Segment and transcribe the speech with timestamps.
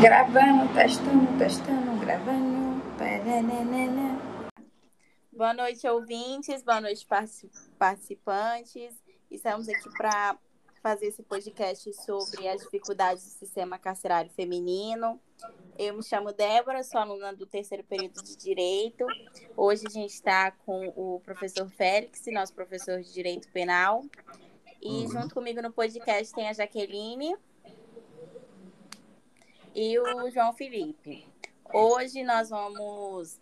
[0.00, 2.80] Gravando, testando, testando, gravando.
[5.30, 6.62] Boa noite, ouvintes.
[6.62, 7.06] Boa noite,
[7.78, 8.94] participantes.
[9.30, 10.38] Estamos aqui para
[10.82, 15.20] fazer esse podcast sobre as dificuldades do sistema carcerário feminino.
[15.78, 19.04] Eu me chamo Débora, sou aluna do terceiro período de Direito.
[19.54, 24.02] Hoje a gente está com o professor Félix, nosso professor de Direito Penal.
[24.80, 25.10] E uhum.
[25.10, 27.36] junto comigo no podcast tem a Jaqueline
[29.74, 31.26] e o João Felipe.
[31.72, 33.38] Hoje nós vamos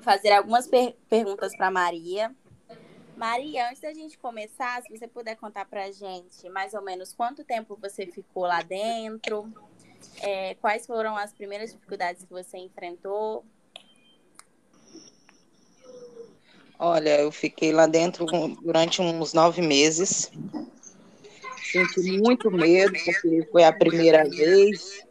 [0.00, 2.34] fazer algumas per perguntas para Maria.
[3.16, 7.12] Maria, antes da gente começar, se você puder contar para a gente mais ou menos
[7.12, 9.52] quanto tempo você ficou lá dentro,
[10.22, 13.44] é, quais foram as primeiras dificuldades que você enfrentou?
[16.78, 18.24] Olha, eu fiquei lá dentro
[18.62, 20.30] durante uns nove meses.
[21.72, 25.07] Senti muito medo, porque foi a primeira vez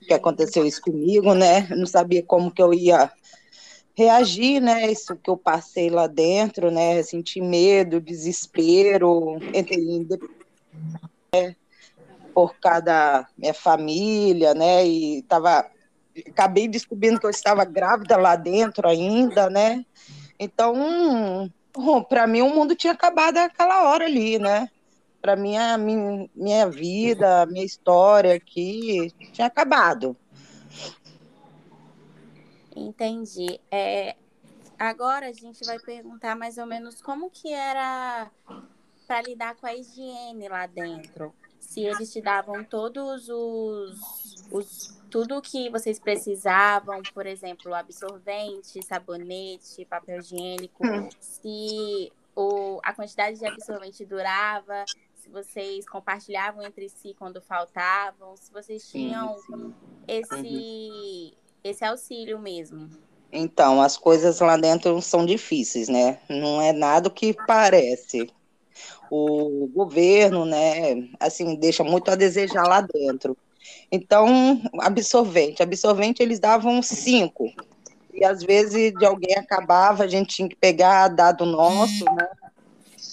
[0.00, 1.66] que aconteceu isso comigo, né?
[1.70, 3.10] Eu não sabia como que eu ia
[3.94, 4.90] reagir, né?
[4.90, 7.02] Isso que eu passei lá dentro, né?
[7.02, 10.06] Senti medo, desespero, entrei em
[11.34, 11.54] né?
[12.34, 14.86] por causa da minha família, né?
[14.86, 15.66] E tava,
[16.26, 19.84] acabei descobrindo que eu estava grávida lá dentro ainda, né?
[20.38, 21.50] Então,
[22.08, 24.68] para mim o mundo tinha acabado aquela hora ali, né?
[25.20, 30.16] Para mim a minha, minha vida, minha história aqui tinha acabado.
[32.74, 33.60] Entendi.
[33.70, 34.16] É,
[34.78, 38.30] agora a gente vai perguntar mais ou menos como que era
[39.06, 41.34] para lidar com a higiene lá dentro.
[41.58, 49.84] Se eles te davam todos os, os tudo que vocês precisavam, por exemplo, absorvente, sabonete,
[49.84, 51.08] papel higiênico, hum.
[51.20, 54.84] se o, a quantidade de absorvente durava,
[55.20, 59.36] se vocês compartilhavam entre si quando faltavam, se vocês tinham
[60.08, 62.88] esse uhum esse auxílio mesmo.
[63.32, 66.18] Então, as coisas lá dentro são difíceis, né?
[66.28, 68.28] Não é nada que parece.
[69.10, 73.36] O governo, né, assim, deixa muito a desejar lá dentro.
[73.90, 75.62] Então, absorvente.
[75.62, 77.52] Absorvente eles davam cinco.
[78.12, 82.28] E às vezes de alguém acabava, a gente tinha que pegar dado nosso, né?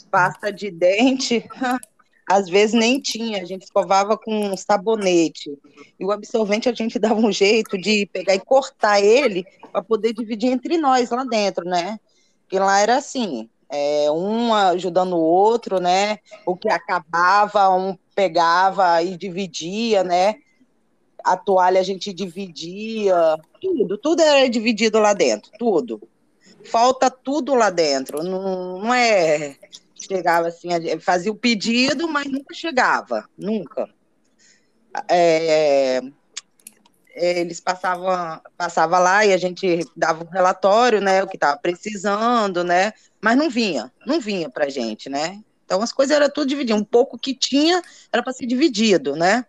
[0.10, 1.48] Pasta de dente.
[2.28, 5.58] às vezes nem tinha, a gente escovava com sabonete.
[5.98, 10.14] E o absorvente a gente dava um jeito de pegar e cortar ele para poder
[10.14, 11.98] dividir entre nós lá dentro, né?
[12.52, 16.20] E lá era assim, é, um ajudando o outro, né?
[16.46, 20.36] O que acabava, um pegava e dividia, né?
[21.24, 26.02] A toalha a gente dividia, tudo, tudo era dividido lá dentro, tudo.
[26.66, 29.56] Falta tudo lá dentro, não, não é
[30.08, 30.70] chegava assim,
[31.00, 33.90] fazia o pedido, mas nunca chegava, nunca.
[35.10, 36.02] É,
[37.18, 42.64] eles passavam, passava lá e a gente dava um relatório, né, o que estava precisando,
[42.64, 45.42] né, mas não vinha, não vinha para gente, né.
[45.66, 47.82] Então as coisas eram tudo dividido, um pouco que tinha
[48.12, 49.46] era para ser dividido, né.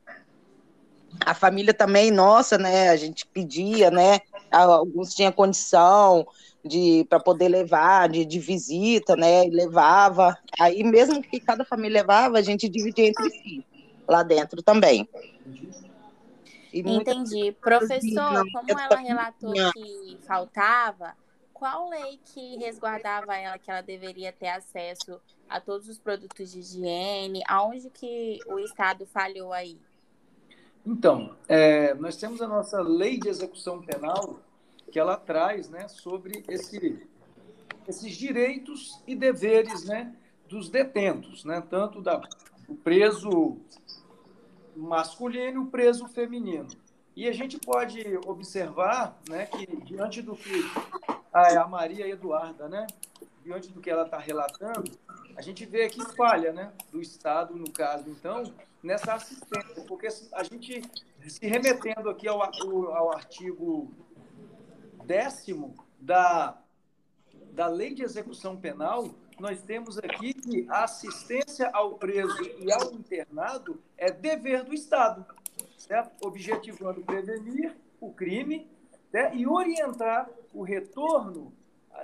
[1.24, 4.20] A família também, nossa, né, a gente pedia, né,
[4.50, 6.26] alguns tinham condição,
[6.64, 9.46] de para poder levar, de, de visita, né?
[9.46, 10.36] E levava.
[10.58, 13.64] Aí mesmo que cada família levava, a gente dividia entre si,
[14.06, 15.08] lá dentro também.
[16.72, 17.52] Entendi.
[17.60, 21.14] Professor, como ela relatou que faltava,
[21.52, 26.60] qual lei que resguardava ela que ela deveria ter acesso a todos os produtos de
[26.60, 27.42] higiene?
[27.48, 29.80] Aonde que o Estado falhou aí?
[30.86, 34.38] Então, é, nós temos a nossa lei de execução penal,
[34.90, 37.06] que ela traz né, sobre esse,
[37.86, 40.14] esses direitos e deveres né,
[40.48, 42.20] dos detentos, né, tanto da,
[42.68, 43.58] o preso
[44.76, 46.68] masculino e o preso feminino.
[47.16, 50.62] E a gente pode observar né, que, diante do que
[51.32, 52.86] a, a Maria Eduarda, né,
[53.44, 54.90] diante do que ela está relatando,
[55.36, 58.42] a gente vê aqui falha né, do Estado, no caso, então,
[58.82, 60.82] nessa assistência, porque a gente,
[61.26, 63.90] se remetendo aqui ao, ao artigo
[65.08, 66.58] décimo da,
[67.52, 69.08] da Lei de Execução Penal,
[69.40, 75.24] nós temos aqui que a assistência ao preso e ao internado é dever do Estado,
[75.78, 76.12] certo?
[76.26, 78.70] objetivando prevenir o crime
[79.10, 79.34] né?
[79.34, 81.54] e orientar o retorno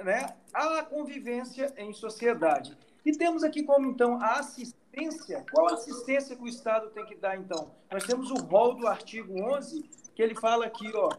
[0.03, 2.77] né, à convivência em sociedade.
[3.05, 5.45] E temos aqui como, então, a assistência.
[5.53, 7.71] Qual assistência que o Estado tem que dar, então?
[7.91, 9.83] Nós temos o rol do artigo 11,
[10.15, 11.11] que ele fala aqui, ó,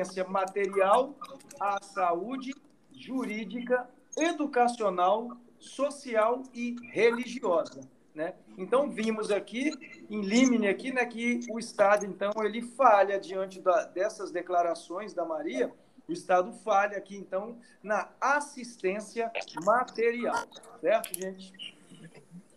[0.00, 1.14] assistência material
[1.60, 2.54] à saúde,
[2.92, 7.80] jurídica, educacional, social e religiosa.
[8.14, 8.34] Né?
[8.56, 9.72] Então vimos aqui
[10.08, 15.24] em Limine aqui, né, que o Estado então ele falha diante da, dessas declarações da
[15.24, 15.72] Maria,
[16.06, 19.32] o Estado falha aqui então na assistência
[19.64, 20.46] material,
[20.80, 21.74] certo, gente?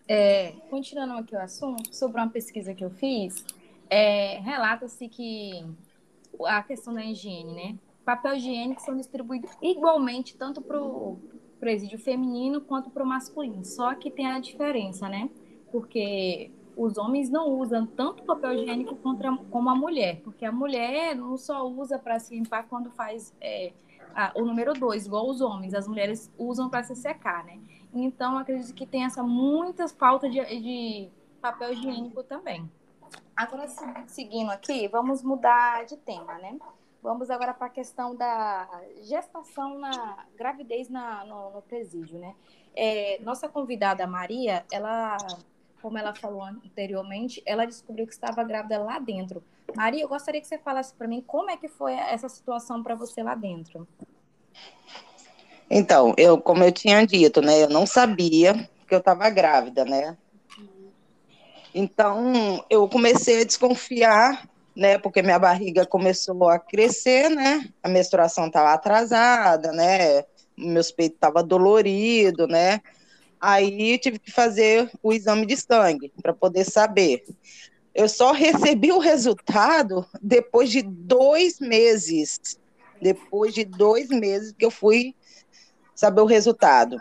[0.07, 3.43] É, continuando aqui o assunto, sobre uma pesquisa que eu fiz,
[3.89, 5.65] é, relata-se que
[6.45, 7.77] a questão da higiene, né?
[8.05, 11.19] Papel higiênico são distribuídos igualmente tanto para o
[11.59, 13.65] presídio feminino quanto para o masculino.
[13.65, 15.29] Só que tem a diferença, né?
[15.71, 21.15] Porque os homens não usam tanto papel higiênico contra, como a mulher, porque a mulher
[21.15, 23.73] não só usa para se limpar quando faz é,
[24.15, 27.59] a, o número dois, igual os homens, as mulheres usam para se secar, né?
[27.93, 31.09] Então, acredito que tem essa muita falta de, de
[31.41, 32.69] papel higiênico também.
[33.37, 33.67] Agora,
[34.07, 36.57] seguindo aqui, vamos mudar de tema, né?
[37.03, 38.67] Vamos agora para a questão da
[39.03, 42.33] gestação na gravidez na, no, no presídio, né?
[42.75, 45.17] É, nossa convidada Maria, ela,
[45.83, 49.43] como ela falou anteriormente, ela descobriu que estava grávida lá dentro.
[49.75, 52.95] Maria, eu gostaria que você falasse para mim como é que foi essa situação para
[52.95, 53.87] você lá dentro.
[55.69, 60.17] Então, eu, como eu tinha dito, né, eu não sabia que eu estava grávida, né?
[61.73, 67.67] Então, eu comecei a desconfiar, né, porque minha barriga começou a crescer, né?
[67.81, 70.23] A menstruação estava atrasada, né?
[70.55, 72.81] Meus peitos estavam doloridos, né?
[73.39, 77.23] Aí tive que fazer o exame de sangue para poder saber.
[77.93, 82.39] Eu só recebi o resultado depois de dois meses.
[83.01, 85.15] Depois de dois meses que eu fui
[85.95, 86.99] saber o resultado.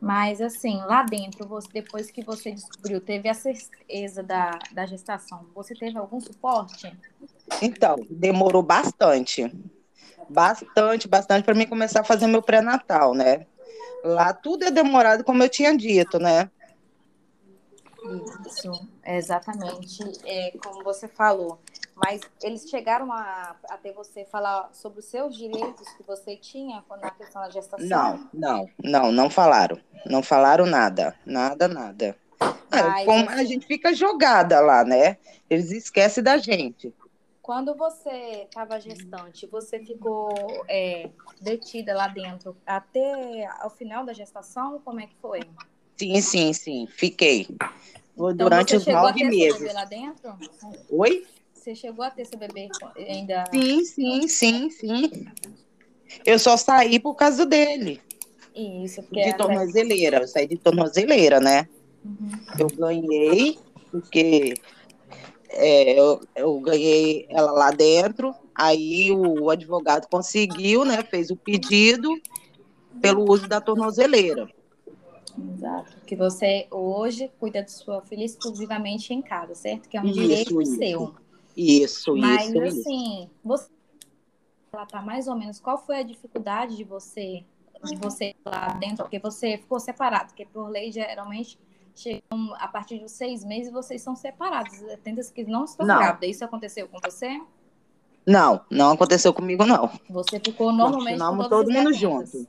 [0.00, 5.46] Mas, assim, lá dentro, você, depois que você descobriu, teve a certeza da, da gestação,
[5.54, 6.90] você teve algum suporte?
[7.60, 9.52] Então, demorou bastante.
[10.28, 13.46] Bastante, bastante para mim começar a fazer meu pré-natal, né?
[14.02, 16.50] Lá tudo é demorado, como eu tinha dito, né?
[18.46, 20.02] Isso, exatamente.
[20.24, 21.60] É, como você falou.
[22.02, 26.82] Mas eles chegaram a, a ter você falar sobre os seus direitos que você tinha
[26.98, 27.86] na questão da gestação?
[27.86, 29.78] Não, não, não, não falaram.
[30.06, 31.14] Não falaram nada.
[31.26, 32.16] Nada, nada.
[32.72, 35.18] É, como a gente fica jogada lá, né?
[35.50, 36.94] Eles esquecem da gente.
[37.42, 40.30] Quando você estava gestante, você ficou
[40.68, 41.10] é,
[41.40, 44.80] detida lá dentro até o final da gestação?
[44.82, 45.40] Como é que foi?
[45.98, 46.86] Sim, sim, sim.
[46.86, 47.46] Fiquei.
[48.14, 49.74] Então, Durante os nove meses.
[49.74, 50.34] lá dentro?
[50.90, 51.26] Oi?
[51.60, 53.44] Você chegou a ter seu bebê ainda?
[53.52, 55.10] Sim, sim, sim, sim.
[56.24, 58.00] Eu só saí por causa dele.
[58.56, 60.22] Isso, porque de tornozeleira.
[60.22, 61.68] Eu saí de tornozeleira, né?
[62.02, 62.30] Uhum.
[62.58, 63.58] Eu ganhei,
[63.90, 64.54] porque
[65.50, 68.34] é, eu, eu ganhei ela lá dentro.
[68.54, 71.02] Aí o advogado conseguiu, né?
[71.02, 72.08] Fez o pedido
[73.02, 74.48] pelo uso da tornozeleira.
[75.54, 75.94] Exato.
[76.06, 79.90] Que você hoje cuida de sua filha exclusivamente em casa, certo?
[79.90, 80.76] Que é um isso, direito isso.
[80.76, 81.14] seu.
[81.60, 82.58] Isso, Mas, isso.
[82.58, 83.68] Mas assim, você
[84.72, 87.44] ela tá mais ou menos qual foi a dificuldade de você
[87.82, 91.58] de você lá dentro, porque você ficou separado, porque por lei geralmente
[91.94, 96.28] chegam a partir dos seis meses vocês são separados, tem que não estão grávidas.
[96.28, 97.40] Isso aconteceu com você?
[98.26, 99.90] Não, não aconteceu comigo não.
[100.10, 102.46] Você ficou normalmente Ficamos todo mundo junto.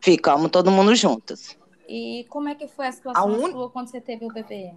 [0.00, 1.56] Ficamos todo mundo juntos.
[1.88, 3.50] E como é que foi a situação un...
[3.50, 4.74] sua quando você teve o bebê?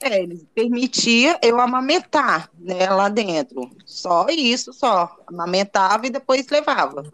[0.00, 3.68] É, ele permitia eu amamentar, né, lá dentro.
[3.84, 5.16] Só isso, só.
[5.26, 7.12] Amamentava e depois levava.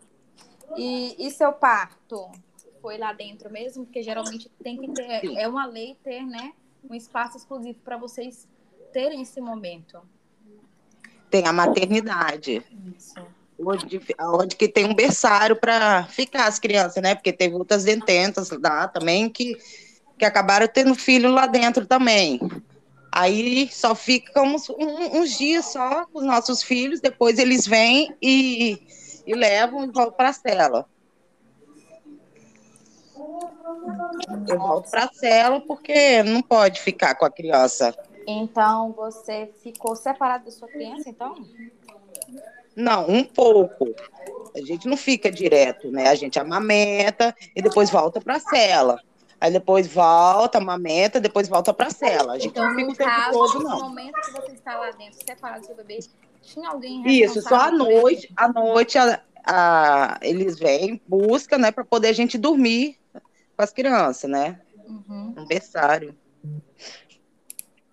[0.77, 2.31] E, e seu parto?
[2.83, 3.87] Foi lá dentro mesmo?
[3.87, 5.39] Porque geralmente tem que ter, Sim.
[5.39, 6.53] é uma lei ter, né,
[6.89, 8.47] um espaço exclusivo para vocês
[8.93, 10.01] terem esse momento.
[11.31, 12.63] Tem a maternidade.
[12.97, 13.15] Isso.
[13.59, 17.15] Onde, onde que tem um berçário para ficar as crianças, né?
[17.15, 19.57] Porque teve outras dententas lá também que,
[20.19, 22.41] que acabaram tendo filho lá dentro também.
[23.11, 28.79] Aí só ficamos um, uns dias só com os nossos filhos, depois eles vêm e,
[29.27, 30.87] e levam e voltam para a cela.
[34.49, 37.95] Eu volto para a cela porque não pode ficar com a criança.
[38.27, 41.37] Então, você ficou separado da sua criança, então?
[42.75, 43.95] Não, um pouco.
[44.55, 46.09] A gente não fica direto, né?
[46.09, 49.01] A gente amamenta e depois volta para a cela.
[49.45, 52.33] Aí depois volta, amamenta, depois volta para a cela.
[52.33, 53.79] A gente então, não fica o tempo caso, todo, não.
[53.79, 55.99] No momento que você está lá dentro, separado do seu bebê,
[56.41, 61.85] tinha alguém Isso, só à noite, à noite a, a, eles vêm, buscam, né, para
[61.85, 64.63] poder a gente dormir com as crianças, né?
[64.87, 65.35] Uhum.
[65.37, 66.17] Um berçário.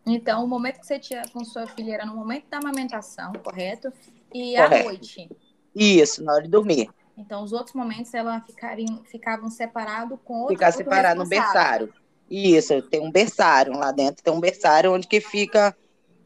[0.06, 3.92] Então, o momento que você tinha com sua filha era no momento da amamentação, correto?
[4.34, 4.74] E correto.
[4.74, 5.30] à noite?
[5.76, 6.90] Isso, na hora de dormir.
[7.22, 11.94] Então, os outros momentos ela ficariam, ficavam separados com outro Ficar separado no berçário.
[12.30, 15.76] Isso, tem um berçário lá dentro, tem um berçário onde que fica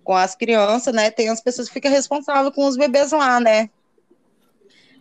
[0.04, 1.12] com as crianças, né?
[1.12, 3.70] Tem as pessoas que ficam responsáveis com os bebês lá, né?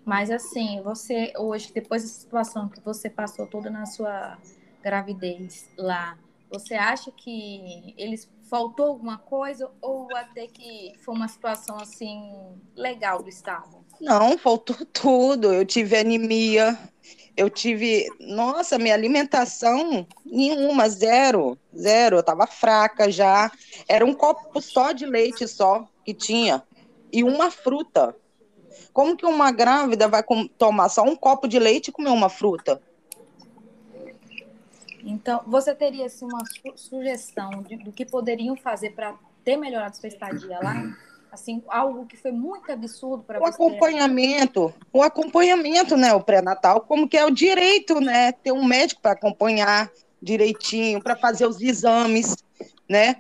[0.05, 4.37] Mas assim, você hoje, depois da situação que você passou toda na sua
[4.83, 6.19] gravidez lá,
[6.51, 13.23] você acha que eles faltou alguma coisa ou até que foi uma situação assim legal
[13.23, 13.84] do estado?
[14.05, 15.53] Não, faltou tudo.
[15.53, 16.79] Eu tive anemia,
[17.35, 22.19] eu tive, nossa, minha alimentação nenhuma, zero, zero.
[22.19, 23.51] Eu tava fraca já.
[23.89, 26.63] Era um copo só de leite só que tinha
[27.11, 28.15] e uma fruta.
[28.93, 30.23] Como que uma grávida vai
[30.59, 32.81] tomar só um copo de leite e comer uma fruta?
[35.03, 39.97] Então, você teria assim, uma su sugestão de, do que poderiam fazer para ter melhorado
[39.97, 40.75] sua estadia lá?
[41.35, 43.45] Assim, algo que foi muito absurdo para você.
[43.45, 46.15] O acompanhamento, o acompanhamento, né?
[46.15, 48.31] O pré-natal, como que é o direito, né?
[48.31, 49.91] Ter um médico para acompanhar
[50.23, 52.37] direitinho, para fazer os exames,
[52.89, 53.17] né?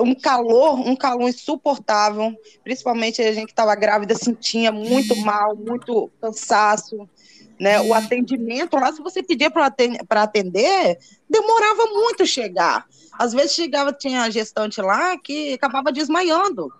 [0.00, 6.10] um calor, um calor insuportável, principalmente a gente que estava grávida sentia muito mal, muito
[6.20, 7.08] cansaço,
[7.58, 7.80] né?
[7.82, 9.72] O atendimento lá, se você pedia para
[10.22, 10.98] atender,
[11.30, 12.84] demorava muito chegar.
[13.12, 16.72] Às vezes chegava, tinha gestante lá que acabava desmaiando.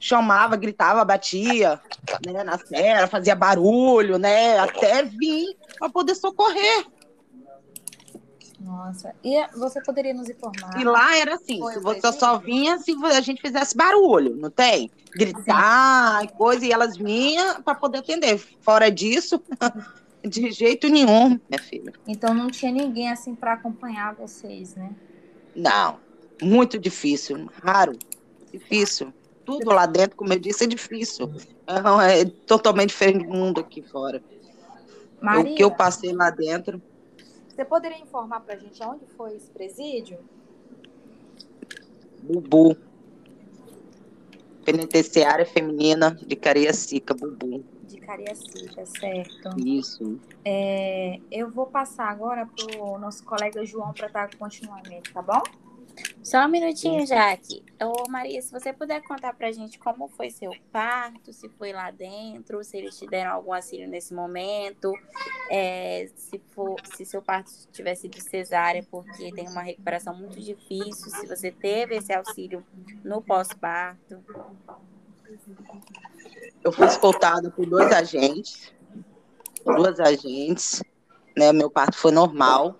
[0.00, 1.80] Chamava, gritava, batia
[2.24, 4.58] né, na cera, fazia barulho, né?
[4.58, 6.86] Até vir para poder socorrer.
[8.60, 10.80] Nossa, e você poderia nos informar?
[10.80, 14.90] E lá era assim, Foi, você só vinha se a gente fizesse barulho, não tem?
[15.14, 18.38] Gritar e coisa, e elas vinham para poder atender.
[18.60, 19.40] Fora disso,
[20.22, 21.92] de jeito nenhum, minha filha.
[22.06, 24.90] Então não tinha ninguém assim para acompanhar vocês, né?
[25.54, 25.98] Não,
[26.42, 27.96] muito difícil, raro,
[28.52, 29.12] difícil.
[29.48, 31.32] Tudo lá dentro, como eu disse, é difícil.
[31.66, 34.22] É, é totalmente diferente do mundo aqui fora.
[35.22, 36.82] Maria, o que eu passei lá dentro.
[37.48, 40.18] Você poderia informar para a gente onde foi esse presídio?
[42.22, 42.76] Bubu.
[44.66, 47.64] Penitenciária Feminina de Cariacica, Bubu.
[47.84, 49.58] De Cariacica, certo.
[49.58, 50.20] Isso.
[50.44, 55.42] É, eu vou passar agora para o nosso colega João para dar continuamento, tá bom?
[56.22, 57.64] Só um minutinho, Jaque.
[57.80, 61.90] Ô, Maria, se você puder contar pra gente como foi seu parto, se foi lá
[61.90, 64.92] dentro, se eles te deram algum auxílio nesse momento,
[65.50, 71.10] é, se, for, se seu parto tivesse sido cesárea, porque tem uma recuperação muito difícil,
[71.10, 72.64] se você teve esse auxílio
[73.04, 74.22] no pós-parto.
[76.62, 78.72] Eu fui escoltada por dois agentes,
[79.64, 80.82] duas agentes,
[81.36, 81.52] né?
[81.52, 82.78] Meu parto foi normal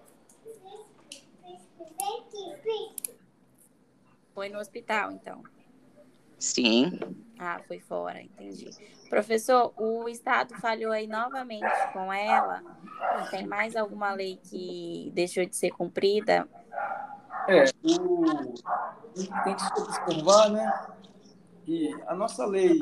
[4.39, 5.43] Foi no hospital, então?
[6.39, 7.01] Sim.
[7.41, 8.71] Ah, foi fora, entendi.
[9.11, 12.63] Professor, o Estado falhou aí novamente com ela.
[13.33, 16.49] Tem mais alguma lei que deixou de ser cumprida?
[17.49, 18.55] É, o...
[19.43, 20.87] tem que se observar, né?
[21.65, 22.79] Que a nossa lei,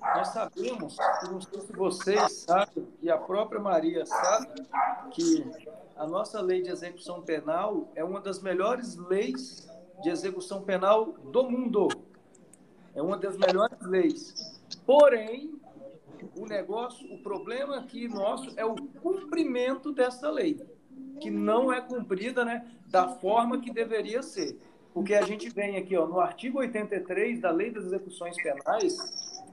[0.00, 0.96] nós sabemos,
[1.30, 4.66] não sei se vocês sabem, e a própria Maria sabe,
[5.12, 5.46] que
[5.94, 9.70] a nossa lei de execução penal é uma das melhores leis
[10.02, 11.88] de execução penal do mundo.
[12.94, 14.60] É uma das melhores leis.
[14.84, 15.54] Porém,
[16.36, 20.60] o negócio, o problema aqui nosso é o cumprimento dessa lei,
[21.20, 24.58] que não é cumprida né, da forma que deveria ser.
[24.92, 28.98] Porque a gente vem aqui ó, no artigo 83 da Lei das Execuções Penais,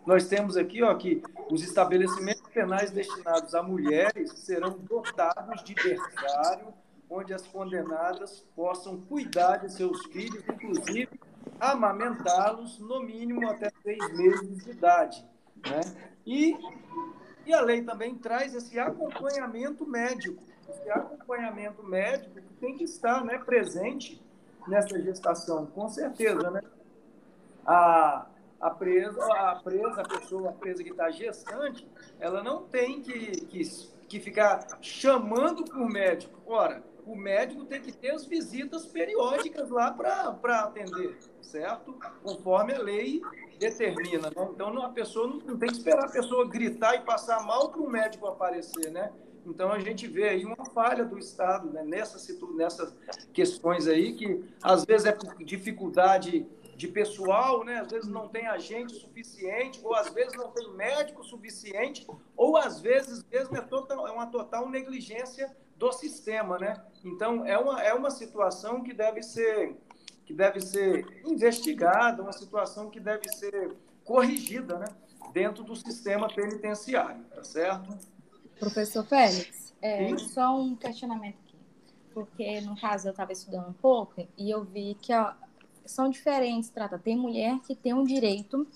[0.05, 6.73] nós temos aqui ó, que os estabelecimentos penais destinados a mulheres serão dotados de berçário,
[7.09, 11.09] onde as condenadas possam cuidar de seus filhos, inclusive
[11.59, 15.25] amamentá-los no mínimo até seis meses de idade.
[15.65, 15.81] Né?
[16.25, 16.55] E,
[17.45, 23.25] e a lei também traz esse acompanhamento médico, esse acompanhamento médico que tem que estar
[23.25, 24.21] né, presente
[24.67, 26.51] nessa gestação, com certeza.
[26.51, 26.61] Né?
[27.65, 28.27] A,
[28.61, 31.87] a presa, a presa, a pessoa a presa que está gestante,
[32.19, 33.61] ela não tem que, que,
[34.07, 36.39] que ficar chamando por médico.
[36.45, 41.97] Ora, o médico tem que ter as visitas periódicas lá para atender, certo?
[42.21, 43.21] Conforme a lei
[43.57, 44.29] determina.
[44.29, 44.47] Né?
[44.53, 47.81] Então, a pessoa não, não, tem que esperar a pessoa gritar e passar mal para
[47.81, 49.11] o médico aparecer, né?
[49.43, 51.83] Então, a gente vê aí uma falha do Estado né?
[51.83, 52.95] nessas, nessas
[53.33, 56.45] questões aí, que às vezes é por dificuldade
[56.79, 57.81] de pessoal, né?
[57.81, 62.07] Às vezes não tem agente suficiente, ou às vezes não tem médico suficiente,
[62.37, 66.81] ou às vezes mesmo é, total, é uma total negligência do sistema, né?
[67.03, 69.75] Então é uma, é uma situação que deve ser
[70.25, 74.87] que deve ser investigada, uma situação que deve ser corrigida, né?
[75.33, 77.97] Dentro do sistema penitenciário, tá certo?
[78.57, 81.57] Professor Félix, é, só um questionamento aqui.
[82.13, 85.11] porque no caso eu estava estudando um pouco e eu vi que
[85.89, 86.69] são diferentes.
[86.69, 88.67] Trata, tem mulher que tem o direito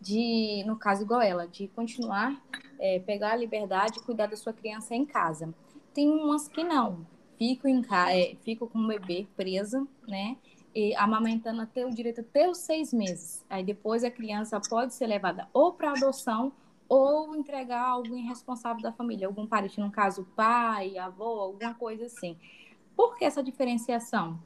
[0.00, 2.42] de, no caso igual ela, de continuar,
[2.78, 5.54] é, pegar a liberdade e cuidar da sua criança em casa.
[5.94, 7.06] Tem umas que não,
[7.38, 10.36] fico em é, fico com o bebê presa, né?
[10.74, 13.44] E amamentando até o direito até os seis meses.
[13.48, 16.52] Aí depois a criança pode ser levada ou para adoção
[16.88, 22.36] ou entregar alguém responsável da família, algum parente, no caso pai, avô, alguma coisa assim.
[22.96, 24.38] Por que essa diferenciação?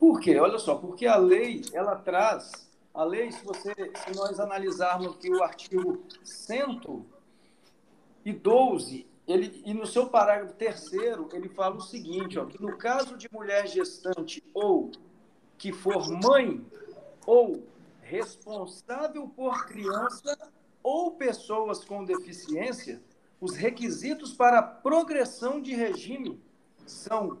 [0.00, 0.40] Por quê?
[0.40, 2.50] Olha só, porque a lei, ela traz,
[2.94, 10.08] a lei, se, você, se nós analisarmos aqui o artigo 112, ele, e no seu
[10.08, 14.90] parágrafo terceiro, ele fala o seguinte, ó, que no caso de mulher gestante ou
[15.58, 16.64] que for mãe
[17.26, 17.62] ou
[18.00, 20.34] responsável por criança
[20.82, 23.02] ou pessoas com deficiência,
[23.38, 26.42] os requisitos para progressão de regime
[26.86, 27.36] são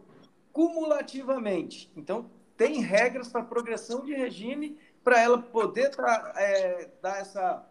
[0.52, 1.90] cumulativamente.
[1.96, 2.28] Então,
[2.60, 7.66] tem regras para progressão de regime para ela poder tá, é, dar essa,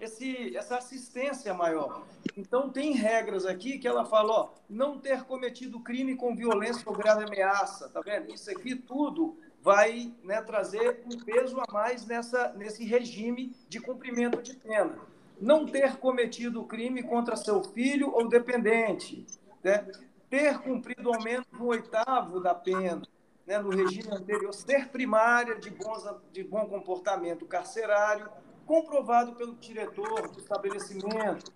[0.00, 2.02] esse, essa assistência maior.
[2.34, 6.96] Então, tem regras aqui que ela fala, ó, não ter cometido crime com violência ou
[6.96, 8.32] grave ameaça, tá vendo?
[8.32, 14.40] Isso aqui tudo vai né, trazer um peso a mais nessa, nesse regime de cumprimento
[14.40, 14.96] de pena.
[15.38, 19.26] Não ter cometido crime contra seu filho ou dependente,
[19.62, 19.86] né?
[20.30, 23.02] ter cumprido ao menos um oitavo da pena,
[23.46, 28.28] né, no regime anterior, ser primária de, bons, de bom comportamento carcerário,
[28.66, 31.52] comprovado pelo diretor do estabelecimento,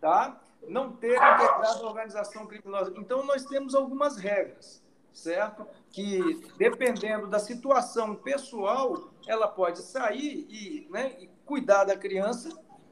[0.00, 0.40] tá?
[0.68, 2.92] não ter integrado a organização criminosa.
[2.96, 4.82] Então, nós temos algumas regras
[5.12, 5.66] certo?
[5.90, 6.20] Que
[6.56, 12.48] dependendo da situação pessoal, ela pode sair e, né, e cuidar da criança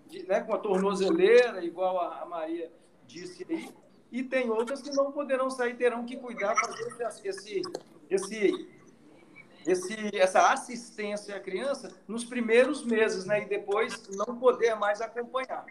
[0.07, 2.71] de, né, com a tornozeleira, igual a, Maria
[3.07, 3.73] disse aí,
[4.11, 7.63] e tem outras que não poderão sair, terão que cuidar, fazer esse,
[8.11, 8.69] esse,
[9.67, 15.67] esse, essa assistência à criança nos primeiros meses, né, e depois não poder mais acompanhar.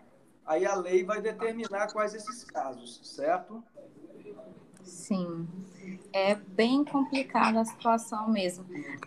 [0.45, 3.63] Aí a lei vai determinar quais esses casos, certo?
[4.87, 5.47] Sim
[6.13, 8.65] é bem complicada a situação mesmo.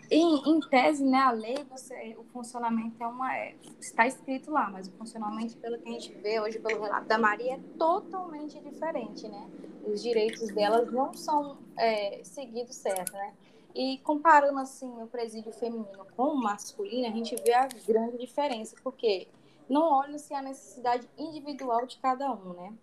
[0.09, 4.69] Em, em tese, né, a lei, você, o funcionamento é uma, é, está escrito lá,
[4.69, 8.59] mas o funcionamento, pelo que a gente vê hoje pelo relato da Maria, é totalmente
[8.59, 9.49] diferente, né?
[9.85, 13.33] Os direitos delas não são é, seguidos certo, né?
[13.73, 18.75] E comparando assim o presídio feminino com o masculino, a gente vê a grande diferença,
[18.83, 19.27] porque
[19.69, 22.73] não olha-se a necessidade individual de cada um, né?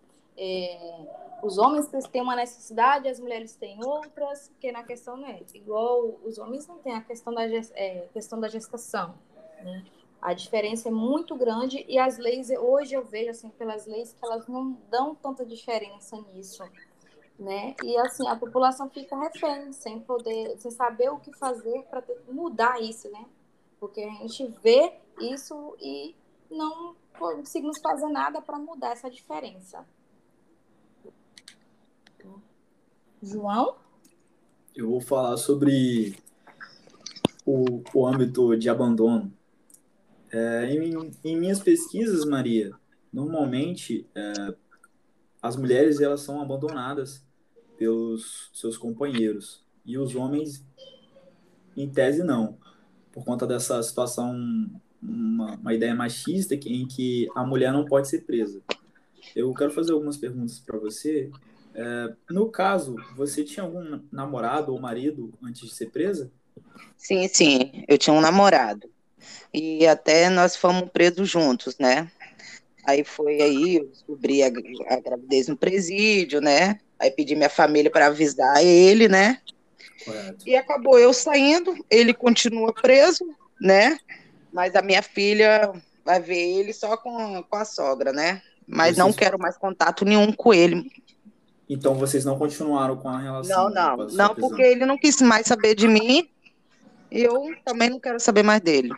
[0.41, 1.05] É,
[1.43, 6.17] os homens têm uma necessidade, as mulheres têm outras, porque na questão não é igual
[6.23, 9.15] os homens não têm a questão da, é, questão da gestação.
[9.61, 9.83] Né?
[10.21, 14.25] A diferença é muito grande e as leis, hoje eu vejo assim, pelas leis, que
[14.25, 16.63] elas não dão tanta diferença nisso.
[17.37, 17.75] Né?
[17.83, 22.81] E assim, a população fica refém, sem poder, sem saber o que fazer para mudar
[22.81, 23.25] isso, né?
[23.79, 26.13] Porque a gente vê isso e
[26.51, 29.85] não conseguimos fazer nada para mudar essa diferença.
[33.21, 33.75] João?
[34.75, 36.15] Eu vou falar sobre
[37.45, 39.31] o, o âmbito de abandono.
[40.31, 42.71] É, em, em, minhas pesquisas, Maria,
[43.11, 44.55] normalmente é,
[45.41, 47.25] as mulheres elas são abandonadas
[47.77, 50.63] pelos seus companheiros e os homens,
[51.75, 52.57] em tese, não,
[53.11, 54.33] por conta dessa situação,
[55.01, 58.61] uma, uma ideia machista em que a mulher não pode ser presa.
[59.35, 61.31] Eu quero fazer algumas perguntas para você
[61.75, 66.31] é, no caso, você tinha algum namorado ou marido antes de ser presa?
[66.97, 68.89] Sim, sim, eu tinha um namorado.
[69.53, 72.09] E até nós fomos presos juntos, né?
[72.85, 76.79] Aí foi aí, eu descobri a, a gravidez no presídio, né?
[76.97, 79.39] Aí pedi minha família para avisar ele, né?
[80.03, 80.47] Correto.
[80.47, 83.25] E acabou eu saindo, ele continua preso,
[83.59, 83.97] né?
[84.51, 85.71] Mas a minha filha
[86.03, 88.41] vai ver ele só com, com a sogra, né?
[88.67, 88.97] Mas Vocês...
[88.97, 90.89] não quero mais contato nenhum com ele.
[91.69, 93.69] Então vocês não continuaram com a relação?
[93.69, 94.07] Não, não.
[94.07, 96.27] Não, porque ele não quis mais saber de mim.
[97.11, 98.89] E eu também não quero saber mais dele.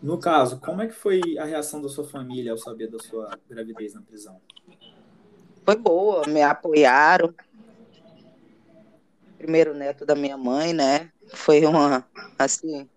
[0.00, 3.36] No caso, como é que foi a reação da sua família ao saber da sua
[3.50, 4.40] gravidez na prisão?
[5.64, 7.34] Foi boa, me apoiaram.
[9.36, 11.10] Primeiro neto da minha mãe, né?
[11.34, 12.04] Foi uma,
[12.38, 12.88] assim,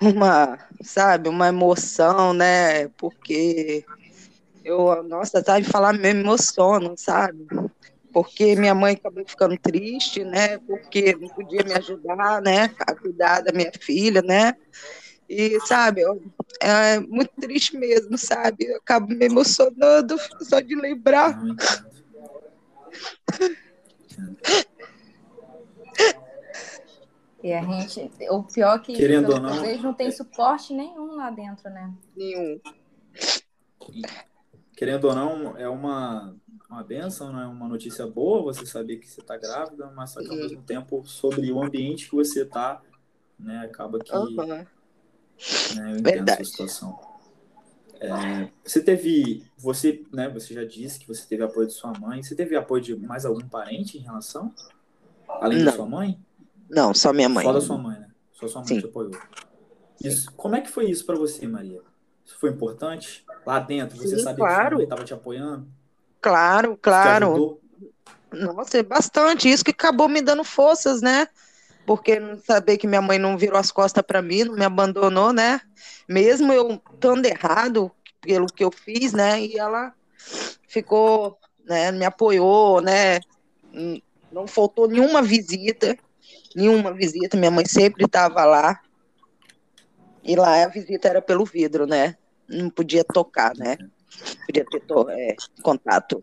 [0.00, 2.88] uma, sabe, uma emoção, né?
[2.88, 3.84] Porque
[4.64, 7.46] eu, nossa, sabe, falar mesmo emociono, sabe?
[8.12, 10.58] Porque minha mãe acabou ficando triste, né?
[10.58, 12.74] Porque não podia me ajudar, né?
[12.80, 14.54] A cuidar da minha filha, né?
[15.28, 16.02] E, sabe,
[16.60, 18.66] é muito triste mesmo, sabe?
[18.66, 21.38] Eu acabo me emocionando só de lembrar.
[27.42, 31.30] E a gente, o pior é que Querendo ou não, não tem suporte nenhum lá
[31.30, 31.92] dentro, né?
[32.16, 32.58] Nenhum.
[34.76, 36.34] Querendo ou não, é uma,
[36.68, 37.44] uma benção, né?
[37.46, 40.42] uma notícia boa você saber que você está grávida, mas só que ao Uhum.
[40.42, 42.82] mesmo tempo sobre o ambiente que você está,
[43.38, 43.60] né?
[43.60, 44.66] Acaba que Aham.
[45.74, 46.42] né, eu entendo Verdade.
[46.42, 46.98] essa situação.
[48.00, 50.28] É, você teve, você, né?
[50.28, 52.22] Você já disse que você teve apoio de sua mãe.
[52.22, 54.54] Você teve apoio de mais algum parente em relação?
[55.28, 55.72] Além da Não.
[55.72, 56.20] sua mãe?
[56.68, 57.44] Não, só minha mãe.
[57.46, 58.10] Só da sua mãe, né?
[58.32, 58.80] Só sua mãe Sim.
[58.80, 59.12] te apoiou.
[60.02, 61.80] Isso, como é que foi isso para você, Maria?
[62.24, 63.23] Isso foi importante?
[63.46, 64.76] Lá dentro, você Sim, sabia que claro.
[64.76, 65.68] mãe estava te apoiando?
[66.20, 67.60] Claro, claro.
[68.32, 69.50] Nossa, é bastante.
[69.50, 71.28] Isso que acabou me dando forças, né?
[71.86, 75.32] Porque não saber que minha mãe não virou as costas para mim, não me abandonou,
[75.32, 75.60] né?
[76.08, 79.40] Mesmo eu estando errado pelo que eu fiz, né?
[79.42, 79.92] E ela
[80.66, 81.92] ficou, né?
[81.92, 83.20] Me apoiou, né?
[84.32, 85.96] Não faltou nenhuma visita,
[86.56, 87.36] nenhuma visita.
[87.36, 88.80] Minha mãe sempre estava lá.
[90.22, 92.16] E lá a visita era pelo vidro, né?
[92.48, 93.76] Não podia tocar, né?
[94.46, 96.22] Podia ter to- é, contato.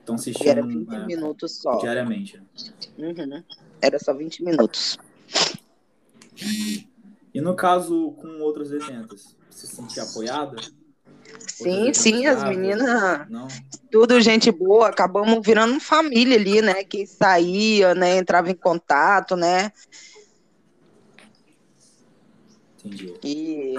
[0.00, 1.76] Estão E assistindo era 20 é, minutos só.
[1.78, 2.42] diariamente.
[2.98, 3.42] Uhum.
[3.80, 4.96] Era só 20 minutos.
[7.34, 10.56] E no caso com outras detentas, você se sentia apoiada?
[11.46, 13.48] Sim, sim, as meninas, Não?
[13.90, 16.84] tudo gente boa, acabamos virando família ali, né?
[16.84, 18.16] Que saía, né?
[18.16, 19.72] Entrava em contato, né?
[22.84, 23.14] Entendi.
[23.24, 23.74] E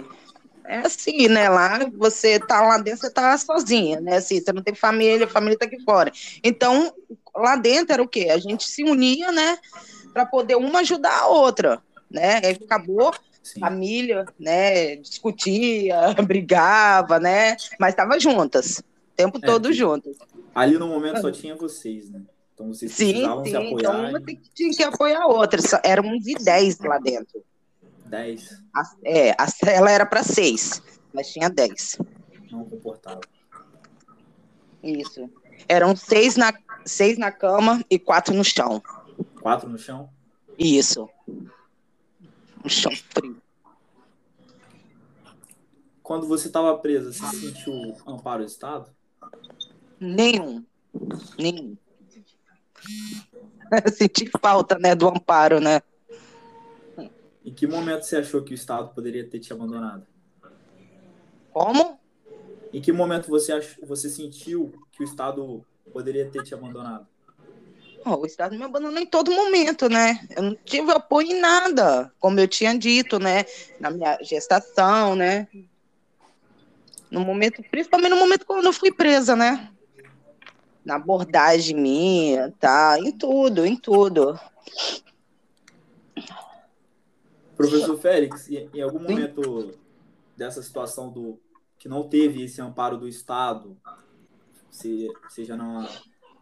[0.69, 1.49] é assim, né?
[1.49, 4.17] Lá você tá lá dentro, você tá sozinha, né?
[4.17, 6.11] Assim, você não tem família, a família tá aqui fora.
[6.43, 6.93] Então,
[7.35, 8.27] lá dentro era o quê?
[8.31, 9.57] A gente se unia, né?
[10.13, 12.39] Para poder uma ajudar a outra, né?
[12.43, 13.59] Aí acabou Sim.
[13.59, 14.95] família, né?
[14.97, 17.55] Discutia, brigava, né?
[17.79, 18.83] Mas estava juntas, o
[19.15, 20.15] tempo É, todo que- juntas.
[20.53, 22.21] Ali no momento só tinha vocês, né?
[22.53, 23.51] Então vocês Sim, precisavam sim.
[23.51, 24.09] se Então apoiar.
[24.09, 25.61] uma em tem- tinha que apoiar a outra.
[25.61, 27.41] Só- Éramos de 10 lá dentro.
[28.09, 30.81] 10 A, é, a cela era para seis,
[31.13, 31.97] mas tinha 10.
[32.51, 33.21] não comportavam.
[34.81, 35.29] Isso.
[35.67, 36.53] Eram seis na,
[36.85, 38.81] seis na cama e quatro no chão.
[39.41, 40.09] Quatro no chão?
[40.57, 41.09] Isso.
[42.63, 43.41] No chão frio.
[46.01, 48.89] Quando você estava presa, você sentiu amparo do Estado?
[49.99, 50.65] Nenhum.
[51.37, 51.77] Nenhum.
[53.93, 55.81] Senti falta, né, do amparo, né?
[57.43, 60.05] Em que momento você achou que o Estado poderia ter te abandonado?
[61.51, 61.99] Como?
[62.73, 63.77] Em que momento você, ach...
[63.81, 67.07] você sentiu que o Estado poderia ter te abandonado?
[68.05, 70.25] Ó, o Estado me abandonou em todo momento, né?
[70.35, 73.45] Eu não tive apoio em nada, como eu tinha dito, né?
[73.79, 75.47] Na minha gestação, né?
[77.09, 79.69] No momento, principalmente no momento quando eu fui presa, né?
[80.85, 82.97] Na abordagem minha, tá?
[82.99, 84.39] Em tudo, em tudo.
[87.67, 89.71] Professor Félix, em algum momento
[90.37, 91.39] dessa situação do
[91.77, 93.77] que não teve esse amparo do Estado,
[94.69, 95.87] se, seja na,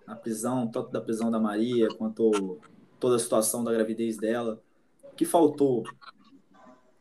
[0.05, 2.59] na prisão, tanto da prisão da Maria, quanto
[2.99, 4.61] toda a situação da gravidez dela,
[5.03, 5.83] o que faltou?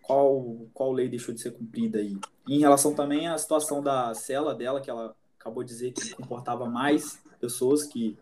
[0.02, 2.16] Qual, qual lei deixou de ser cumprida aí?
[2.46, 6.14] E em relação também à situação da cela dela, que ela acabou de dizer que
[6.14, 8.16] comportava mais pessoas que,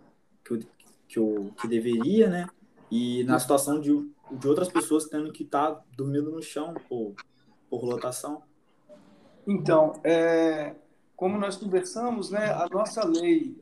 [0.44, 0.66] que, o-
[1.06, 2.48] que, o, que deveria, né?
[2.90, 3.90] E na situação de,
[4.30, 7.14] de outras pessoas tendo que estar dormindo no chão por,
[7.68, 8.42] por lotação.
[9.46, 10.74] Então, é,
[11.16, 13.56] como nós conversamos, né, a nossa lei,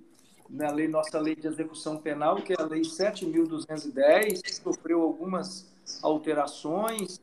[0.49, 5.71] né, a lei, nossa lei de execução penal, que é a lei 7.210, sofreu algumas
[6.03, 7.21] alterações,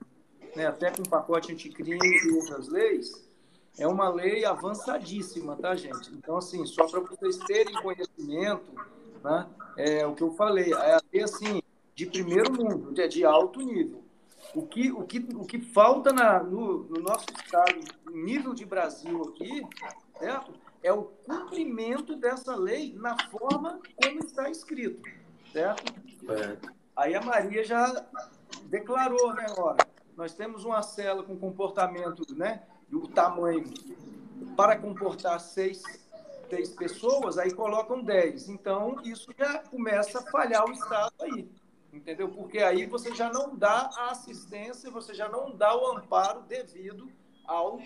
[0.56, 3.30] né, até com pacote anticrime e outras leis,
[3.78, 6.12] é uma lei avançadíssima, tá, gente?
[6.13, 8.73] Então, assim, só para vocês terem conhecimento,
[9.23, 9.47] né,
[9.78, 11.62] é o que eu falei, é a assim,
[11.99, 14.01] de primeiro mundo, de, de alto nível.
[14.55, 18.65] O que, o que, o que falta na, no, no nosso estado, no nível de
[18.65, 19.62] Brasil aqui,
[20.17, 20.53] certo?
[20.81, 25.09] é o cumprimento dessa lei na forma como está escrito,
[25.51, 25.93] certo?
[26.95, 28.05] Aí a Maria já
[28.65, 29.85] declarou, né, ora,
[30.15, 33.65] nós temos uma cela com comportamento, né, do tamanho
[34.55, 35.83] para comportar seis,
[36.49, 38.47] seis pessoas, aí colocam dez.
[38.47, 41.48] Então, isso já começa a falhar o Estado aí,
[42.10, 42.30] entendeu?
[42.30, 47.08] Porque aí você já não dá a assistência, você já não dá o amparo devido
[47.45, 47.80] ao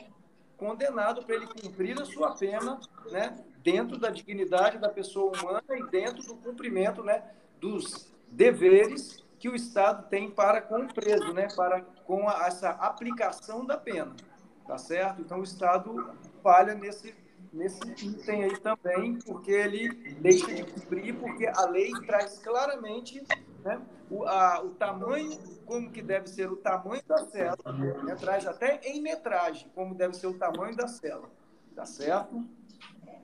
[0.55, 2.79] condenado para ele cumprir a sua pena,
[3.11, 7.21] né, dentro da dignidade da pessoa humana e dentro do cumprimento, né,
[7.59, 12.69] dos deveres que o Estado tem para com o preso, né, para com a, essa
[12.69, 14.15] aplicação da pena,
[14.65, 15.21] tá certo?
[15.21, 17.13] Então o Estado falha nesse
[17.51, 23.23] nesse item aí também, porque ele deixa de cumprir, porque a lei traz claramente
[23.63, 27.57] né, o, a, o tamanho, como que deve ser o tamanho da cela,
[28.03, 31.29] né, traz até em metragem, como deve ser o tamanho da cela.
[31.75, 32.45] Tá certo?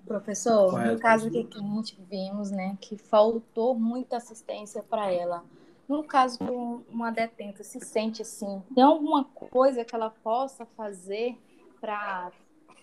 [0.05, 0.93] Professor, Correto.
[0.93, 5.43] no caso que a gente vimos, né, que faltou muita assistência para ela.
[5.87, 6.51] No caso que
[6.91, 11.37] uma detenta se sente assim, tem alguma coisa que ela possa fazer
[11.79, 12.31] para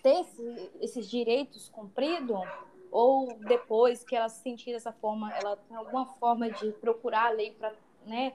[0.01, 2.39] ter esse, esses direitos cumpridos?
[2.91, 7.31] Ou depois que ela se sentir dessa forma, ela tem alguma forma de procurar a
[7.31, 7.73] lei para
[8.05, 8.33] né,